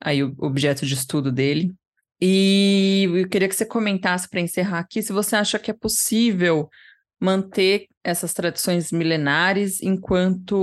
aí 0.00 0.22
objeto 0.22 0.84
de 0.86 0.94
estudo 0.94 1.32
dele. 1.32 1.74
E 2.20 3.08
eu 3.14 3.28
queria 3.28 3.48
que 3.48 3.54
você 3.54 3.64
comentasse 3.64 4.28
para 4.28 4.40
encerrar 4.40 4.80
aqui 4.80 5.02
se 5.02 5.12
você 5.12 5.36
acha 5.36 5.58
que 5.58 5.70
é 5.70 5.74
possível 5.74 6.68
manter 7.20 7.86
essas 8.02 8.32
tradições 8.32 8.90
milenares 8.92 9.82
enquanto 9.82 10.56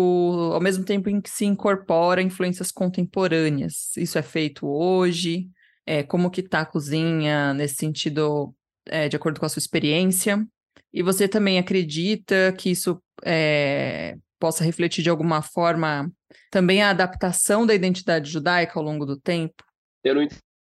ao 0.54 0.62
mesmo 0.62 0.84
tempo 0.84 1.10
em 1.10 1.22
que 1.22 1.30
se 1.30 1.46
incorpora 1.46 2.22
influências 2.22 2.72
contemporâneas. 2.72 3.96
Isso 3.98 4.18
é 4.18 4.22
feito 4.22 4.68
hoje? 4.68 5.50
É, 5.86 6.04
como 6.04 6.32
que 6.32 6.42
está 6.42 6.62
a 6.62 6.66
cozinha 6.66 7.54
nesse 7.54 7.76
sentido, 7.76 8.54
é, 8.88 9.08
de 9.08 9.16
acordo 9.16 9.40
com 9.40 9.46
a 9.46 9.50
sua 9.50 9.60
experiência? 9.60 10.46
E 10.94 11.04
você 11.04 11.28
também 11.28 11.60
acredita 11.60 12.54
que 12.58 12.72
isso 12.72 13.02
é, 13.24 14.16
possa 14.40 14.64
refletir 14.64 15.04
de 15.04 15.10
alguma 15.10 15.42
forma 15.42 16.12
também 16.50 16.82
a 16.82 16.90
adaptação 16.90 17.66
da 17.66 17.76
identidade 17.76 18.30
judaica 18.30 18.80
ao 18.80 18.84
longo 18.84 19.06
do 19.06 19.20
tempo? 19.20 19.64
Eu 20.04 20.16
não 20.16 20.28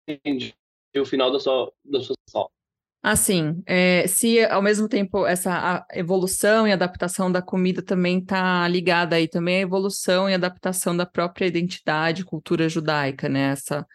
entendi 0.07 0.53
o 0.99 1.05
final 1.05 1.31
da 1.31 1.39
sua, 1.39 1.71
da 1.85 2.01
sua 2.01 2.15
fala. 2.31 2.49
Assim, 3.03 3.63
é, 3.65 4.05
se 4.07 4.45
ao 4.45 4.61
mesmo 4.61 4.87
tempo 4.87 5.25
essa 5.25 5.83
evolução 5.91 6.67
e 6.67 6.71
adaptação 6.71 7.31
da 7.31 7.41
comida 7.41 7.81
também 7.81 8.19
está 8.19 8.67
ligada 8.67 9.15
aí 9.15 9.27
também 9.27 9.57
à 9.57 9.61
evolução 9.61 10.29
e 10.29 10.35
adaptação 10.35 10.95
da 10.95 11.05
própria 11.05 11.47
identidade, 11.47 12.23
cultura 12.23 12.69
judaica, 12.69 13.27
né? 13.27 13.53
Essa, 13.53 13.87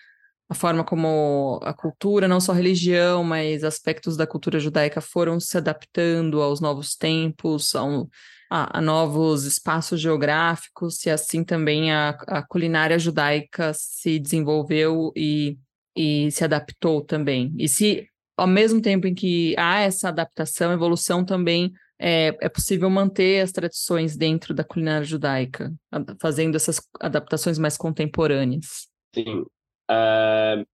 a 0.48 0.54
forma 0.54 0.82
como 0.82 1.60
a 1.62 1.72
cultura, 1.72 2.26
não 2.26 2.40
só 2.40 2.50
a 2.50 2.56
religião, 2.56 3.22
mas 3.22 3.62
aspectos 3.62 4.16
da 4.16 4.26
cultura 4.26 4.58
judaica 4.58 5.00
foram 5.00 5.38
se 5.38 5.56
adaptando 5.56 6.42
aos 6.42 6.60
novos 6.60 6.96
tempos, 6.96 7.76
ao, 7.76 8.08
a, 8.50 8.78
a, 8.78 8.80
novos 8.80 9.44
espaços 9.44 10.00
geográficos, 10.00 11.06
e 11.06 11.10
assim 11.10 11.44
também 11.44 11.92
a, 11.92 12.10
a 12.26 12.42
culinária 12.42 12.98
judaica 12.98 13.72
se 13.72 14.18
desenvolveu 14.18 15.12
e, 15.14 15.56
e 15.96 16.30
se 16.30 16.44
adaptou 16.44 17.00
também. 17.00 17.54
E 17.58 17.68
se, 17.68 18.08
ao 18.36 18.46
mesmo 18.46 18.80
tempo 18.82 19.06
em 19.06 19.14
que 19.14 19.54
há 19.58 19.80
essa 19.80 20.08
adaptação, 20.08 20.72
evolução 20.72 21.24
também, 21.24 21.72
é, 21.98 22.36
é 22.40 22.48
possível 22.48 22.90
manter 22.90 23.40
as 23.40 23.52
tradições 23.52 24.16
dentro 24.16 24.52
da 24.54 24.62
culinária 24.62 25.04
judaica, 25.04 25.72
fazendo 26.20 26.54
essas 26.54 26.80
adaptações 27.00 27.58
mais 27.58 27.76
contemporâneas? 27.76 28.88
Sim. 29.14 29.46
Uh, 29.90 30.66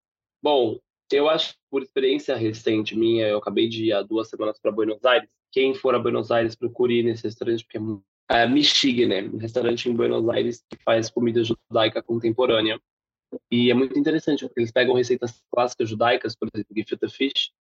bom, 0.42 0.78
eu 1.12 1.28
acho, 1.28 1.54
por 1.70 1.82
experiência 1.82 2.36
recente 2.36 2.96
minha, 2.96 3.28
eu 3.28 3.38
acabei 3.38 3.68
de 3.68 3.86
ir 3.86 3.92
há 3.92 4.02
duas 4.02 4.28
semanas 4.28 4.58
para 4.60 4.72
Buenos 4.72 5.04
Aires. 5.04 5.28
Quem 5.52 5.74
for 5.74 5.94
a 5.94 5.98
Buenos 5.98 6.30
Aires, 6.30 6.56
procure 6.56 7.02
nesse 7.02 7.24
restaurante, 7.24 7.64
porque 7.64 7.78
é, 8.30 8.42
é 8.42 8.48
Michigan, 8.48 9.30
um 9.32 9.36
restaurante 9.36 9.88
em 9.88 9.94
Buenos 9.94 10.28
Aires 10.28 10.64
que 10.68 10.82
faz 10.82 11.10
comida 11.10 11.42
judaica 11.44 12.02
contemporânea. 12.02 12.80
E 13.50 13.70
é 13.70 13.74
muito 13.74 13.98
interessante, 13.98 14.44
porque 14.44 14.60
eles 14.60 14.72
pegam 14.72 14.94
receitas 14.94 15.42
clássicas 15.50 15.88
judaicas, 15.88 16.36
por 16.36 16.48
exemplo, 16.52 16.74
gefilte 16.76 17.08
fish, 17.08 17.52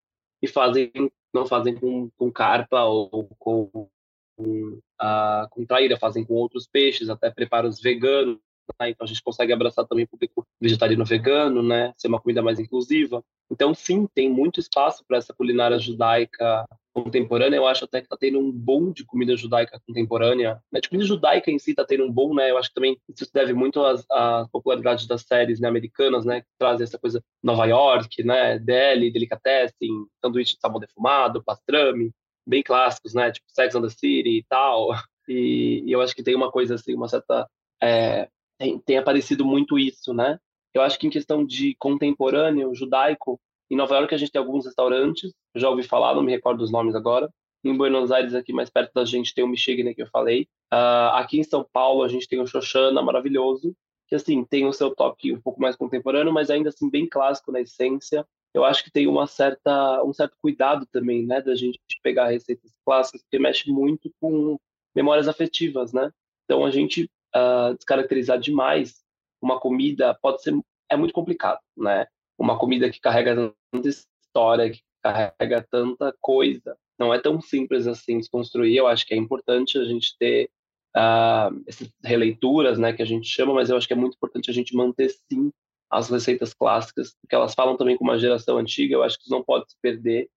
e 0.42 0.48
fazem, 0.48 0.92
não 1.34 1.46
fazem 1.46 1.76
com, 1.76 2.10
com 2.18 2.32
carpa 2.32 2.84
ou 2.84 3.30
com, 3.38 3.90
com, 4.36 4.80
uh, 5.02 5.50
com 5.50 5.66
traíra, 5.66 5.98
fazem 5.98 6.26
com 6.26 6.34
outros 6.34 6.68
peixes, 6.68 7.10
até 7.10 7.30
preparos 7.30 7.80
veganos? 7.80 8.40
Então 8.82 9.06
a 9.06 9.08
gente 9.08 9.22
consegue 9.22 9.54
abraçar 9.54 9.86
também 9.86 10.06
o 10.06 10.08
público 10.08 10.46
vegetariano 10.60 11.06
vegano, 11.06 11.62
né? 11.62 11.94
Ser 11.98 12.08
uma 12.08 12.20
comida 12.20 12.42
mais 12.42 12.60
inclusiva. 12.60 13.24
Então 13.50 13.74
sim, 13.74 14.08
tem 14.14 14.30
muito 14.30 14.60
espaço 14.60 15.04
para 15.08 15.18
essa 15.18 15.34
culinária 15.34 15.78
judaica 15.80 16.66
contemporânea. 16.94 17.58
Eu 17.58 17.68
acho 17.68 17.86
até 17.86 18.00
que 18.00 18.06
está 18.06 18.18
tendo 18.18 18.40
um 18.40 18.52
boom 18.52 18.92
de 18.92 19.06
comida 19.06 19.36
judaica 19.36 19.82
contemporânea. 19.86 20.62
Né? 20.72 20.80
De 20.80 20.90
comida 20.90 21.06
judaica 21.08 21.50
em 21.50 21.58
si 21.58 21.72
está 21.72 21.86
tendo 21.86 22.06
um 22.06 22.12
boom, 22.12 22.34
né? 22.34 22.52
Eu 22.52 22.58
acho 22.58 22.70
que 22.70 22.76
também 22.76 22.98
isso 23.10 23.26
se 23.26 23.34
deve 23.34 23.54
muito 23.54 23.84
às, 23.84 24.06
à 24.12 24.48
popularidade 24.52 25.08
das 25.08 25.22
séries 25.22 25.60
né, 25.60 25.68
americanas, 25.68 26.26
né? 26.26 26.42
Que 26.42 26.48
trazem 26.58 26.84
essa 26.84 27.00
coisa 27.00 27.24
Nova 27.42 27.66
York, 27.66 28.24
né? 28.24 28.60
Deli, 28.60 29.12
delicatessen, 29.12 30.06
sanduíche 30.24 30.56
de 30.56 30.60
sabor 30.60 30.82
defumado, 30.82 31.44
pastrame, 31.44 32.12
bem 32.46 32.64
clássicos, 32.64 33.14
né? 33.14 33.32
Tipo 33.32 33.46
Sex 33.50 33.76
and 33.76 33.82
the 33.82 33.90
City 33.90 34.40
e 34.40 34.46
tal. 34.48 34.90
E, 35.28 35.84
e 35.86 35.92
eu 35.92 36.02
acho 36.02 36.16
que 36.16 36.24
tem 36.24 36.36
uma 36.36 36.52
coisa 36.52 36.76
assim, 36.76 36.94
uma 36.94 37.08
certa 37.08 37.48
é, 37.82 38.28
tem, 38.62 38.80
tem 38.80 38.98
aparecido 38.98 39.44
muito 39.44 39.80
isso, 39.80 40.14
né? 40.14 40.40
Eu 40.72 40.84
acho 40.84 41.00
que 41.00 41.08
em 41.08 41.10
questão 41.10 41.44
de 41.44 41.76
contemporâneo 41.80 42.74
judaico, 42.76 43.42
em 43.70 43.76
Nova 43.76 43.96
York 43.96 44.14
a 44.14 44.18
gente 44.18 44.32
tem 44.32 44.40
alguns 44.40 44.66
restaurantes, 44.66 45.34
já 45.56 45.68
ouvi 45.68 45.82
falar, 45.82 46.14
não 46.14 46.22
me 46.22 46.32
recordo 46.32 46.62
os 46.62 46.72
nomes 46.72 46.94
agora. 46.94 47.28
Em 47.64 47.76
Buenos 47.76 48.12
Aires, 48.12 48.36
aqui 48.36 48.54
mais 48.54 48.70
perto 48.70 48.94
da 48.94 49.04
gente, 49.04 49.34
tem 49.34 49.44
o 49.44 49.48
Michigan, 49.48 49.94
que 49.94 50.02
eu 50.02 50.08
falei. 50.08 50.44
Uh, 50.72 51.14
aqui 51.14 51.40
em 51.40 51.44
São 51.44 51.66
Paulo, 51.74 52.04
a 52.04 52.08
gente 52.08 52.28
tem 52.28 52.40
o 52.40 52.48
Xoxana, 52.48 53.02
maravilhoso, 53.02 53.76
que 54.08 54.16
assim, 54.16 54.44
tem 54.46 54.66
o 54.66 54.74
seu 54.74 54.94
toque 54.94 55.34
um 55.34 55.42
pouco 55.42 55.60
mais 55.62 55.76
contemporâneo, 55.76 56.34
mas 56.34 56.50
ainda 56.50 56.70
assim 56.70 56.90
bem 56.90 57.08
clássico 57.08 57.52
na 57.52 57.62
essência. 57.62 58.26
Eu 58.54 58.64
acho 58.64 58.84
que 58.84 58.92
tem 58.92 59.08
uma 59.08 59.26
certa, 59.26 60.04
um 60.04 60.14
certo 60.14 60.36
cuidado 60.42 60.86
também, 60.92 61.26
né, 61.26 61.42
da 61.42 61.56
gente 61.56 61.80
pegar 62.04 62.28
receitas 62.28 62.72
clássicas, 62.86 63.22
porque 63.24 63.40
mexe 63.40 63.72
muito 63.72 64.12
com 64.20 64.58
memórias 64.96 65.28
afetivas, 65.28 65.94
né? 65.94 66.12
Então 66.46 66.66
a 66.66 66.72
gente 66.72 67.10
uh, 67.36 67.76
descaracterizar 67.76 68.40
demais 68.40 69.02
uma 69.42 69.60
comida 69.60 70.18
pode 70.22 70.42
ser 70.42 70.54
é 70.90 70.98
muito 70.98 71.14
complicado, 71.14 71.60
né? 71.78 72.06
Uma 72.38 72.60
comida 72.60 72.90
que 72.90 73.00
carrega 73.00 73.54
tanta 73.72 73.88
história, 73.88 74.70
que 74.70 74.82
carrega 75.02 75.66
tanta 75.72 76.14
coisa, 76.20 76.78
não 77.00 77.14
é 77.14 77.20
tão 77.20 77.40
simples 77.42 77.88
assim 77.88 78.20
de 78.20 78.30
construir. 78.30 78.76
Eu 78.76 78.88
acho 78.88 79.06
que 79.06 79.14
é 79.14 79.18
importante 79.18 79.78
a 79.78 79.86
gente 79.86 80.16
ter 80.20 80.50
uh, 80.96 81.64
essas 81.66 81.90
releituras, 82.04 82.78
né, 82.78 82.94
que 82.94 83.02
a 83.02 83.06
gente 83.06 83.28
chama, 83.28 83.54
mas 83.54 83.70
eu 83.70 83.78
acho 83.78 83.88
que 83.88 83.94
é 83.94 83.96
muito 83.96 84.16
importante 84.16 84.52
a 84.52 84.54
gente 84.54 84.76
manter 84.76 85.10
sim 85.10 85.52
as 85.90 86.10
receitas 86.10 86.54
clássicas, 86.54 87.16
porque 87.22 87.36
elas 87.36 87.54
falam 87.54 87.76
também 87.76 87.98
com 87.98 88.04
uma 88.04 88.20
geração 88.20 88.58
antiga. 88.58 88.96
Eu 88.96 89.04
acho 89.04 89.18
que 89.18 89.24
isso 89.24 89.34
não 89.34 89.44
pode 89.44 89.70
se 89.70 89.78
perder, 89.82 90.30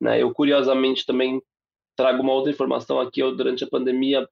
né? 0.00 0.22
Eu 0.22 0.34
curiosamente 0.34 1.06
também 1.06 1.40
trago 1.96 2.22
uma 2.22 2.32
outra 2.32 2.52
informação 2.52 3.00
aqui. 3.00 3.20
Eu 3.20 3.34
durante 3.34 3.64
a 3.64 3.68
pandemia 3.68 4.28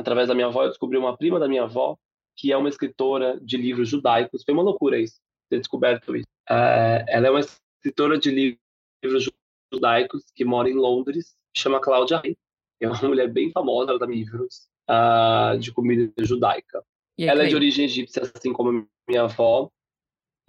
através 0.00 0.28
da 0.28 0.34
minha 0.34 0.46
avó, 0.46 0.64
eu 0.64 0.68
descobri 0.68 0.98
uma 0.98 1.16
prima 1.16 1.38
da 1.38 1.48
minha 1.48 1.64
avó, 1.64 1.96
que 2.36 2.52
é 2.52 2.56
uma 2.56 2.68
escritora 2.68 3.38
de 3.40 3.56
livros 3.56 3.88
judaicos. 3.88 4.42
Foi 4.44 4.54
uma 4.54 4.62
loucura 4.62 4.98
isso, 4.98 5.20
ter 5.48 5.58
descoberto 5.58 6.16
isso. 6.16 6.28
É, 6.48 7.04
ela 7.08 7.26
é 7.28 7.30
uma 7.30 7.40
escritora 7.40 8.18
de 8.18 8.58
livros 9.02 9.30
judaicos 9.72 10.24
que 10.34 10.44
mora 10.44 10.68
em 10.68 10.74
Londres, 10.74 11.36
chama 11.56 11.80
Cláudia 11.80 12.18
Rey. 12.18 12.36
É 12.80 12.88
uma 12.88 13.00
mulher 13.02 13.28
bem 13.28 13.50
famosa, 13.52 13.90
ela 13.90 13.98
dá 13.98 14.06
livros 14.06 14.68
uh, 14.88 15.58
de 15.58 15.72
comida 15.72 16.12
judaica. 16.20 16.82
ela 17.18 17.44
é 17.44 17.46
de 17.46 17.54
origem 17.54 17.84
egípcia, 17.84 18.22
assim 18.22 18.52
como 18.52 18.88
minha 19.06 19.22
avó, 19.22 19.70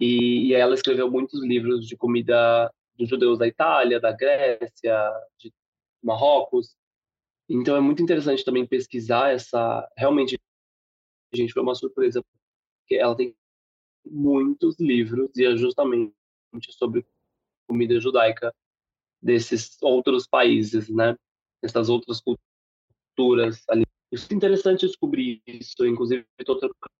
e, 0.00 0.48
e 0.48 0.54
ela 0.54 0.74
escreveu 0.74 1.10
muitos 1.10 1.44
livros 1.44 1.86
de 1.86 1.96
comida 1.96 2.72
dos 2.96 3.08
judeus 3.08 3.38
da 3.38 3.46
Itália, 3.46 4.00
da 4.00 4.12
Grécia, 4.12 5.10
de 5.38 5.52
Marrocos. 6.02 6.74
Então 7.54 7.76
é 7.76 7.80
muito 7.80 8.02
interessante 8.02 8.42
também 8.44 8.66
pesquisar 8.66 9.30
essa. 9.30 9.86
Realmente, 9.94 10.40
gente, 11.34 11.52
foi 11.52 11.62
uma 11.62 11.74
surpresa, 11.74 12.24
porque 12.80 12.94
ela 12.94 13.14
tem 13.14 13.36
muitos 14.06 14.80
livros 14.80 15.30
e 15.36 15.44
é 15.44 15.54
justamente 15.54 16.14
sobre 16.70 17.06
comida 17.68 18.00
judaica 18.00 18.54
desses 19.20 19.76
outros 19.82 20.26
países, 20.26 20.88
né? 20.88 21.14
Essas 21.62 21.90
outras 21.90 22.22
culturas 22.22 23.62
ali. 23.68 23.84
Isso 24.10 24.28
é 24.30 24.34
interessante 24.34 24.86
descobrir 24.86 25.42
isso, 25.46 25.86
inclusive 25.86 26.24
estou 26.38 26.58
trocando 26.58 26.90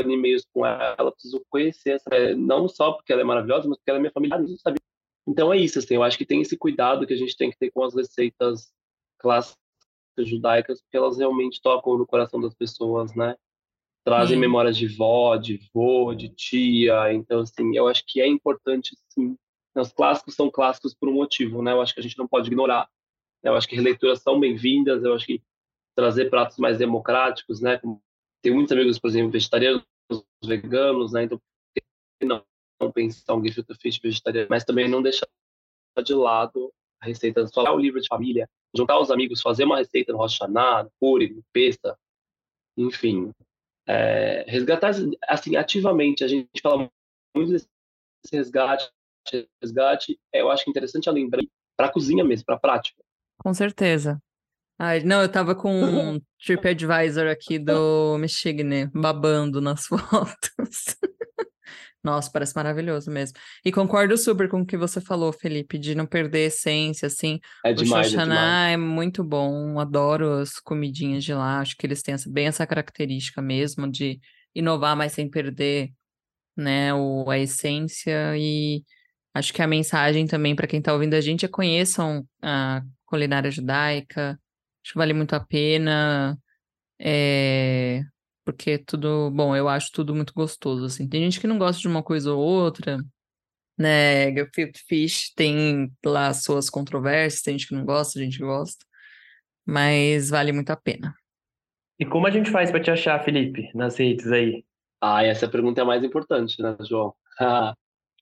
e-mails 0.00 0.44
com 0.52 0.66
ela, 0.66 1.10
preciso 1.12 1.42
conhecer 1.48 1.92
essa, 1.92 2.36
não 2.36 2.68
só 2.68 2.92
porque 2.92 3.10
ela 3.10 3.22
é 3.22 3.24
maravilhosa, 3.24 3.66
mas 3.66 3.78
porque 3.78 3.90
ela 3.90 3.98
é 3.98 4.02
minha 4.02 4.12
família, 4.12 4.38
não 4.38 4.48
sabia. 4.58 4.80
Então 5.26 5.52
é 5.52 5.58
isso, 5.58 5.78
assim, 5.78 5.94
eu 5.94 6.02
acho 6.02 6.18
que 6.18 6.26
tem 6.26 6.42
esse 6.42 6.56
cuidado 6.56 7.06
que 7.06 7.14
a 7.14 7.16
gente 7.16 7.36
tem 7.36 7.50
que 7.50 7.58
ter 7.58 7.70
com 7.70 7.82
as 7.82 7.94
receitas 7.94 8.75
clássicas 9.18 9.56
judaicas, 10.18 10.80
porque 10.80 10.96
elas 10.96 11.18
realmente 11.18 11.60
tocam 11.60 11.98
no 11.98 12.06
coração 12.06 12.40
das 12.40 12.54
pessoas, 12.54 13.14
né? 13.14 13.36
Trazem 14.04 14.38
memórias 14.38 14.76
de 14.76 14.86
vó, 14.86 15.36
de 15.36 15.58
vô, 15.74 16.14
de 16.14 16.28
tia. 16.28 17.12
Então, 17.12 17.40
assim, 17.40 17.76
eu 17.76 17.88
acho 17.88 18.04
que 18.06 18.20
é 18.20 18.26
importante, 18.26 18.96
sim. 19.08 19.36
Os 19.74 19.92
clássicos 19.92 20.34
são 20.34 20.50
clássicos 20.50 20.94
por 20.94 21.08
um 21.08 21.12
motivo, 21.12 21.60
né? 21.60 21.72
Eu 21.72 21.80
acho 21.80 21.92
que 21.92 22.00
a 22.00 22.02
gente 22.02 22.16
não 22.16 22.26
pode 22.26 22.46
ignorar. 22.46 22.88
Eu 23.42 23.54
acho 23.54 23.68
que 23.68 23.76
releituras 23.76 24.22
são 24.22 24.38
bem-vindas. 24.40 25.04
Eu 25.04 25.12
acho 25.12 25.26
que 25.26 25.42
trazer 25.94 26.30
pratos 26.30 26.56
mais 26.58 26.78
democráticos, 26.78 27.60
né? 27.60 27.80
Tem 28.42 28.54
muitos 28.54 28.72
amigos, 28.72 28.98
por 28.98 29.08
exemplo, 29.08 29.32
vegetarianos, 29.32 29.84
veganos, 30.44 31.12
né? 31.12 31.24
Então, 31.24 31.40
não, 32.22 32.44
não 32.80 32.92
pensar 32.92 33.34
um 33.34 33.44
gefilte 33.44 33.74
fish 33.74 33.98
vegetariano, 33.98 34.48
mas 34.48 34.64
também 34.64 34.88
não 34.88 35.02
deixar 35.02 35.26
de 36.02 36.14
lado 36.14 36.72
a 37.00 37.06
receita, 37.06 37.46
falar 37.48 37.72
o 37.72 37.78
livro 37.78 38.00
de 38.00 38.08
família, 38.08 38.48
juntar 38.74 38.98
os 38.98 39.10
amigos, 39.10 39.40
fazer 39.40 39.64
uma 39.64 39.78
receita 39.78 40.12
no 40.12 40.18
Hashanah, 40.18 40.84
no 40.84 40.90
Purim, 41.00 41.34
no 41.34 41.44
Pesta, 41.52 41.98
enfim. 42.76 43.30
É, 43.88 44.44
resgatar, 44.48 44.92
assim, 45.28 45.56
ativamente, 45.56 46.24
a 46.24 46.28
gente 46.28 46.48
fala 46.60 46.90
muito 47.34 47.52
desse 47.52 47.68
resgate, 48.32 48.90
resgate, 49.62 50.18
é, 50.32 50.40
eu 50.40 50.50
acho 50.50 50.68
interessante 50.68 51.08
a 51.08 51.12
lembrar 51.12 51.42
para 51.76 51.86
a 51.86 51.92
cozinha 51.92 52.24
mesmo, 52.24 52.44
para 52.46 52.56
a 52.56 52.60
prática. 52.60 53.02
Com 53.38 53.52
certeza. 53.54 54.20
Ai, 54.78 55.00
não, 55.00 55.22
eu 55.22 55.30
tava 55.30 55.54
com 55.54 55.72
um 55.72 56.20
TripAdvisor 56.44 57.28
aqui 57.28 57.58
do 57.58 58.18
Michigan, 58.18 58.90
babando 58.92 59.60
nas 59.60 59.86
fotos. 59.88 60.96
Nossa, 62.06 62.30
parece 62.30 62.54
maravilhoso 62.54 63.10
mesmo. 63.10 63.36
E 63.64 63.72
concordo 63.72 64.16
super 64.16 64.48
com 64.48 64.60
o 64.60 64.64
que 64.64 64.76
você 64.76 65.00
falou, 65.00 65.32
Felipe, 65.32 65.76
de 65.76 65.92
não 65.92 66.06
perder 66.06 66.44
a 66.44 66.46
essência, 66.46 67.06
assim. 67.06 67.40
É 67.64 67.72
demais, 67.72 68.06
o 68.06 68.10
Xoxaná 68.10 68.70
é, 68.70 68.74
é, 68.74 68.76
muito 68.76 69.24
bom, 69.24 69.80
adoro 69.80 70.34
as 70.34 70.60
comidinhas 70.60 71.24
de 71.24 71.34
lá, 71.34 71.58
acho 71.58 71.76
que 71.76 71.84
eles 71.84 72.02
têm 72.02 72.14
essa, 72.14 72.30
bem 72.30 72.46
essa 72.46 72.64
característica 72.64 73.42
mesmo 73.42 73.90
de 73.90 74.20
inovar, 74.54 74.96
mas 74.96 75.14
sem 75.14 75.28
perder, 75.28 75.90
né, 76.56 76.94
o, 76.94 77.28
a 77.28 77.40
essência 77.40 78.36
e 78.38 78.84
acho 79.34 79.52
que 79.52 79.60
a 79.60 79.66
mensagem 79.66 80.28
também 80.28 80.54
para 80.54 80.68
quem 80.68 80.78
está 80.78 80.92
ouvindo 80.92 81.14
a 81.14 81.20
gente 81.20 81.44
é 81.44 81.48
conheçam 81.48 82.24
a 82.40 82.82
culinária 83.04 83.50
judaica, 83.50 84.38
acho 84.84 84.92
que 84.92 84.98
vale 84.98 85.12
muito 85.12 85.34
a 85.34 85.40
pena, 85.40 86.38
é, 87.00 88.04
porque 88.46 88.78
tudo, 88.78 89.28
bom, 89.32 89.56
eu 89.56 89.68
acho 89.68 89.90
tudo 89.90 90.14
muito 90.14 90.32
gostoso, 90.32 90.84
assim. 90.84 91.08
Tem 91.08 91.20
gente 91.24 91.40
que 91.40 91.48
não 91.48 91.58
gosta 91.58 91.82
de 91.82 91.88
uma 91.88 92.00
coisa 92.00 92.32
ou 92.32 92.38
outra, 92.38 92.98
né? 93.76 94.32
Gefilte 94.32 94.84
Fish 94.86 95.32
tem 95.34 95.92
lá 96.04 96.32
suas 96.32 96.70
controvérsias, 96.70 97.42
tem 97.42 97.58
gente 97.58 97.66
que 97.66 97.74
não 97.74 97.84
gosta, 97.84 98.20
gente 98.20 98.38
que 98.38 98.44
gosta, 98.44 98.86
mas 99.66 100.30
vale 100.30 100.52
muito 100.52 100.70
a 100.70 100.76
pena. 100.76 101.12
E 101.98 102.06
como 102.06 102.28
a 102.28 102.30
gente 102.30 102.52
faz 102.52 102.70
para 102.70 102.80
te 102.80 102.88
achar, 102.88 103.24
Felipe, 103.24 103.68
nas 103.74 103.96
redes 103.98 104.30
aí? 104.30 104.64
Ah, 105.00 105.24
essa 105.24 105.48
pergunta 105.48 105.80
é 105.80 105.82
a 105.82 105.86
mais 105.86 106.04
importante, 106.04 106.62
né, 106.62 106.76
João? 106.88 107.16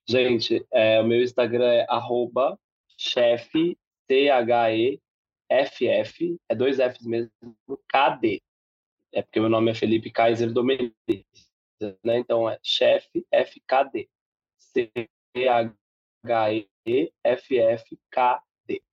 gente, 0.09 0.65
é, 0.73 0.99
o 1.01 1.03
meu 1.05 1.21
Instagram 1.21 1.67
é 1.67 1.85
arroba 1.87 2.57
chefe, 2.97 3.77
T-H-E-F-F, 4.07 4.99
é 6.49 6.55
dois 6.55 6.77
Fs 6.77 7.05
mesmo, 7.05 7.29
KD 7.87 8.41
é 9.15 9.21
porque 9.21 9.39
meu 9.39 9.49
nome 9.49 9.71
é 9.71 9.73
Felipe 9.73 10.11
Kaiser 10.11 10.51
Domenech, 10.51 10.93
né? 12.03 12.19
Então 12.19 12.49
é 12.49 12.59
chefe 12.61 13.25
FKD. 13.31 14.09
C 14.57 14.91
H 15.33 16.51
E 16.51 16.67
F 17.23 17.57
F 17.57 17.97
K 18.11 18.43
D. 18.67 18.83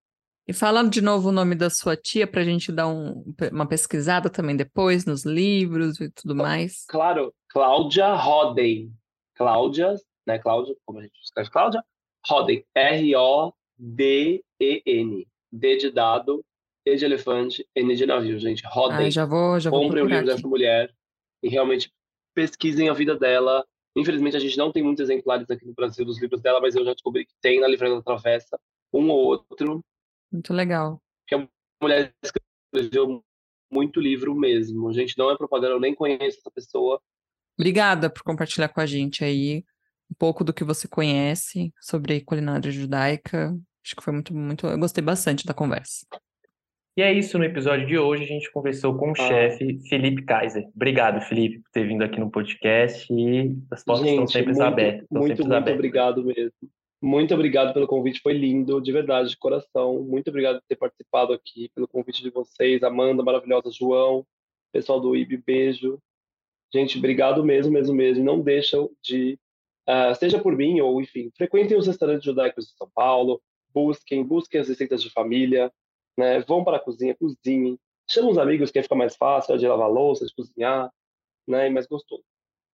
E 0.46 0.52
falando 0.52 0.92
de 0.92 1.00
novo 1.00 1.30
o 1.30 1.32
nome 1.32 1.56
da 1.56 1.68
sua 1.68 1.96
tia, 1.96 2.24
para 2.24 2.42
a 2.42 2.44
gente 2.44 2.70
dar 2.70 2.86
um, 2.86 3.24
uma 3.50 3.66
pesquisada 3.66 4.30
também 4.30 4.56
depois 4.56 5.04
nos 5.04 5.24
livros 5.24 6.00
e 6.00 6.08
tudo 6.08 6.36
mais. 6.36 6.86
Claro, 6.86 7.34
Cláudia 7.48 8.14
Roden. 8.14 8.92
Cláudia, 9.34 9.96
né? 10.24 10.38
Cláudia, 10.38 10.76
como 10.86 11.00
a 11.00 11.02
gente 11.02 11.18
escreve 11.20 11.50
Cláudia? 11.50 11.84
Roden. 12.24 12.64
R-O-D-E-N. 12.76 13.56
D 15.54 15.76
de 15.76 15.90
dado, 15.90 16.44
E 16.84 16.96
de 16.96 17.04
elefante, 17.04 17.66
N 17.76 17.94
de 17.94 18.06
navio, 18.06 18.38
gente. 18.38 18.62
Roden. 18.66 19.06
Ah, 19.06 19.10
já 19.10 19.24
vou, 19.24 19.60
já 19.60 19.70
vou 19.70 19.82
Comprem 19.82 20.02
o 20.02 20.06
livro 20.06 20.24
aqui. 20.24 20.34
dessa 20.34 20.48
mulher 20.48 20.92
e 21.42 21.48
realmente 21.48 21.92
pesquisem 22.34 22.88
a 22.88 22.92
vida 22.92 23.16
dela. 23.16 23.64
Infelizmente, 23.96 24.36
a 24.36 24.40
gente 24.40 24.56
não 24.56 24.72
tem 24.72 24.82
muitos 24.82 25.02
exemplares 25.02 25.48
aqui 25.50 25.64
no 25.64 25.74
Brasil 25.74 26.04
dos 26.04 26.20
livros 26.20 26.40
dela, 26.40 26.60
mas 26.60 26.74
eu 26.74 26.84
já 26.84 26.92
descobri 26.92 27.24
que 27.24 27.34
tem 27.40 27.60
na 27.60 27.68
Livraria 27.68 27.94
da 27.94 28.02
Travessa 28.02 28.58
um 28.92 29.08
ou 29.10 29.18
outro. 29.26 29.84
Muito 30.30 30.52
legal. 30.52 31.00
Que 31.26 31.34
a 31.34 31.48
mulher 31.80 32.12
escreveu 32.22 33.22
muito 33.70 34.00
livro 34.00 34.34
mesmo. 34.34 34.92
Gente, 34.92 35.16
não 35.16 35.30
é 35.30 35.36
propaganda, 35.36 35.74
eu 35.74 35.80
nem 35.80 35.94
conheço 35.94 36.38
essa 36.38 36.50
pessoa. 36.50 37.00
Obrigada 37.58 38.10
por 38.10 38.22
compartilhar 38.22 38.68
com 38.68 38.80
a 38.80 38.86
gente 38.86 39.24
aí 39.24 39.64
um 40.10 40.14
pouco 40.14 40.44
do 40.44 40.52
que 40.52 40.64
você 40.64 40.88
conhece 40.88 41.72
sobre 41.80 42.20
culinária 42.20 42.70
judaica. 42.70 43.56
Acho 43.84 43.96
que 43.96 44.02
foi 44.02 44.12
muito, 44.12 44.34
muito. 44.34 44.66
Eu 44.66 44.78
gostei 44.78 45.02
bastante 45.02 45.46
da 45.46 45.54
conversa. 45.54 46.06
E 46.96 47.00
é 47.02 47.10
isso, 47.12 47.38
no 47.38 47.44
episódio 47.44 47.86
de 47.86 47.98
hoje 47.98 48.24
a 48.24 48.26
gente 48.26 48.50
conversou 48.52 48.94
com 48.98 49.08
o 49.08 49.12
Ah. 49.12 49.14
chefe 49.28 49.78
Felipe 49.88 50.22
Kaiser. 50.24 50.68
Obrigado, 50.74 51.22
Felipe, 51.22 51.60
por 51.60 51.70
ter 51.70 51.86
vindo 51.86 52.02
aqui 52.04 52.20
no 52.20 52.30
podcast 52.30 53.10
e 53.12 53.56
as 53.70 53.82
portas 53.82 54.06
estão 54.06 54.20
Gente, 54.26 54.32
sempre 54.32 54.52
muito, 54.52 54.62
abertas. 54.62 55.02
Estão 55.04 55.20
muito, 55.20 55.30
sempre 55.36 55.42
muito 55.44 55.56
abertas. 55.56 55.74
obrigado 55.74 56.24
mesmo. 56.24 56.52
Muito 57.00 57.34
obrigado 57.34 57.72
pelo 57.74 57.86
convite, 57.86 58.20
foi 58.20 58.34
lindo, 58.34 58.80
de 58.80 58.92
verdade, 58.92 59.30
de 59.30 59.36
coração. 59.38 60.02
Muito 60.04 60.28
obrigado 60.28 60.56
por 60.60 60.64
ter 60.68 60.76
participado 60.76 61.32
aqui, 61.32 61.68
pelo 61.74 61.88
convite 61.88 62.22
de 62.22 62.30
vocês, 62.30 62.82
Amanda, 62.82 63.22
maravilhosa, 63.24 63.70
João, 63.72 64.24
pessoal 64.70 65.00
do 65.00 65.16
IB, 65.16 65.38
beijo. 65.38 65.98
Gente, 66.72 66.98
obrigado 66.98 67.42
mesmo, 67.42 67.72
mesmo, 67.72 67.94
mesmo. 67.94 68.22
Não 68.22 68.38
deixam 68.40 68.88
de, 69.02 69.38
ah, 69.86 70.14
seja 70.14 70.38
por 70.38 70.54
mim 70.56 70.80
ou, 70.80 71.00
enfim, 71.00 71.30
frequentem 71.36 71.76
os 71.76 71.86
restaurantes 71.86 72.24
judaicos 72.24 72.66
de 72.66 72.72
São 72.76 72.88
Paulo, 72.94 73.40
busquem, 73.74 74.22
busquem 74.22 74.60
as 74.60 74.68
receitas 74.68 75.02
de 75.02 75.10
família, 75.10 75.72
né? 76.18 76.40
Vão 76.40 76.64
para 76.64 76.76
a 76.76 76.80
cozinha, 76.80 77.14
cozinhem. 77.14 77.78
Chama 78.10 78.30
os 78.30 78.38
amigos 78.38 78.70
que 78.70 78.82
fica 78.82 78.94
mais 78.94 79.16
fácil 79.16 79.56
de 79.56 79.66
lavar 79.66 79.90
louça, 79.90 80.26
de 80.26 80.34
cozinhar, 80.34 80.90
né? 81.46 81.68
E 81.68 81.70
mais 81.70 81.86
gostoso. 81.86 82.22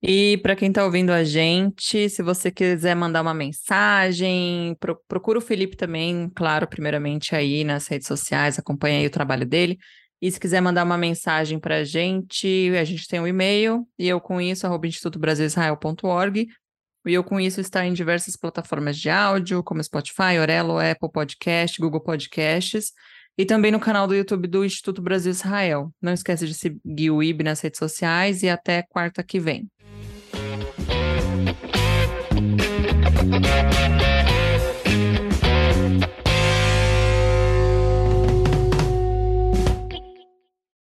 E 0.01 0.39
para 0.39 0.55
quem 0.55 0.69
está 0.69 0.85
ouvindo 0.85 1.11
a 1.11 1.25
gente, 1.25 2.09
se 2.09 2.23
você 2.23 2.53
quiser 2.53 2.95
mandar 2.95 3.21
uma 3.21 3.35
mensagem, 3.35 4.77
pro- 4.79 5.01
procura 5.09 5.39
o 5.39 5.43
Felipe 5.43 5.77
também, 5.77 6.31
claro, 6.37 6.69
primeiramente 6.69 7.35
aí 7.35 7.65
nas 7.65 7.89
redes 7.89 8.07
sociais, 8.07 8.59
acompanha 8.59 9.01
aí 9.01 9.07
o 9.07 9.11
trabalho 9.11 9.45
dele. 9.45 9.77
E 10.23 10.31
se 10.31 10.39
quiser 10.39 10.61
mandar 10.61 10.85
uma 10.85 10.97
mensagem 10.99 11.59
para 11.59 11.77
a 11.79 11.85
gente, 11.85 12.73
a 12.81 12.85
gente 12.85 13.09
tem 13.09 13.21
um 13.21 13.27
e-mail, 13.27 13.87
e 13.99 14.09
eu 14.09 14.21
com 14.21 14.41
isso, 14.41 14.67
arroba 14.67 14.87
institutobrasilisrael.org. 14.87 16.47
E 17.07 17.15
eu 17.15 17.25
com 17.25 17.41
isso 17.41 17.61
está 17.61 17.87
em 17.87 17.93
diversas 17.93 18.37
plataformas 18.37 18.97
de 18.99 19.09
áudio, 19.11 19.63
como 19.65 19.83
Spotify, 19.83 20.39
Orelo, 20.41 20.79
Apple 20.79 21.11
Podcast, 21.11 21.81
Google 21.81 22.01
Podcasts, 22.03 22.93
e 23.39 23.47
também 23.47 23.71
no 23.71 23.79
canal 23.79 24.09
do 24.09 24.17
YouTube 24.17 24.49
do 24.49 24.65
Instituto 24.65 25.01
Brasil 25.01 25.31
Israel. 25.31 25.93
Não 26.03 26.13
esquece 26.13 26.45
de 26.45 26.55
seguir 26.55 27.11
o 27.13 27.23
IB 27.23 27.45
nas 27.45 27.61
redes 27.61 27.79
sociais 27.79 28.43
e 28.43 28.49
até 28.49 28.83
quarta 28.83 29.23
que 29.23 29.39
vem. 29.39 29.71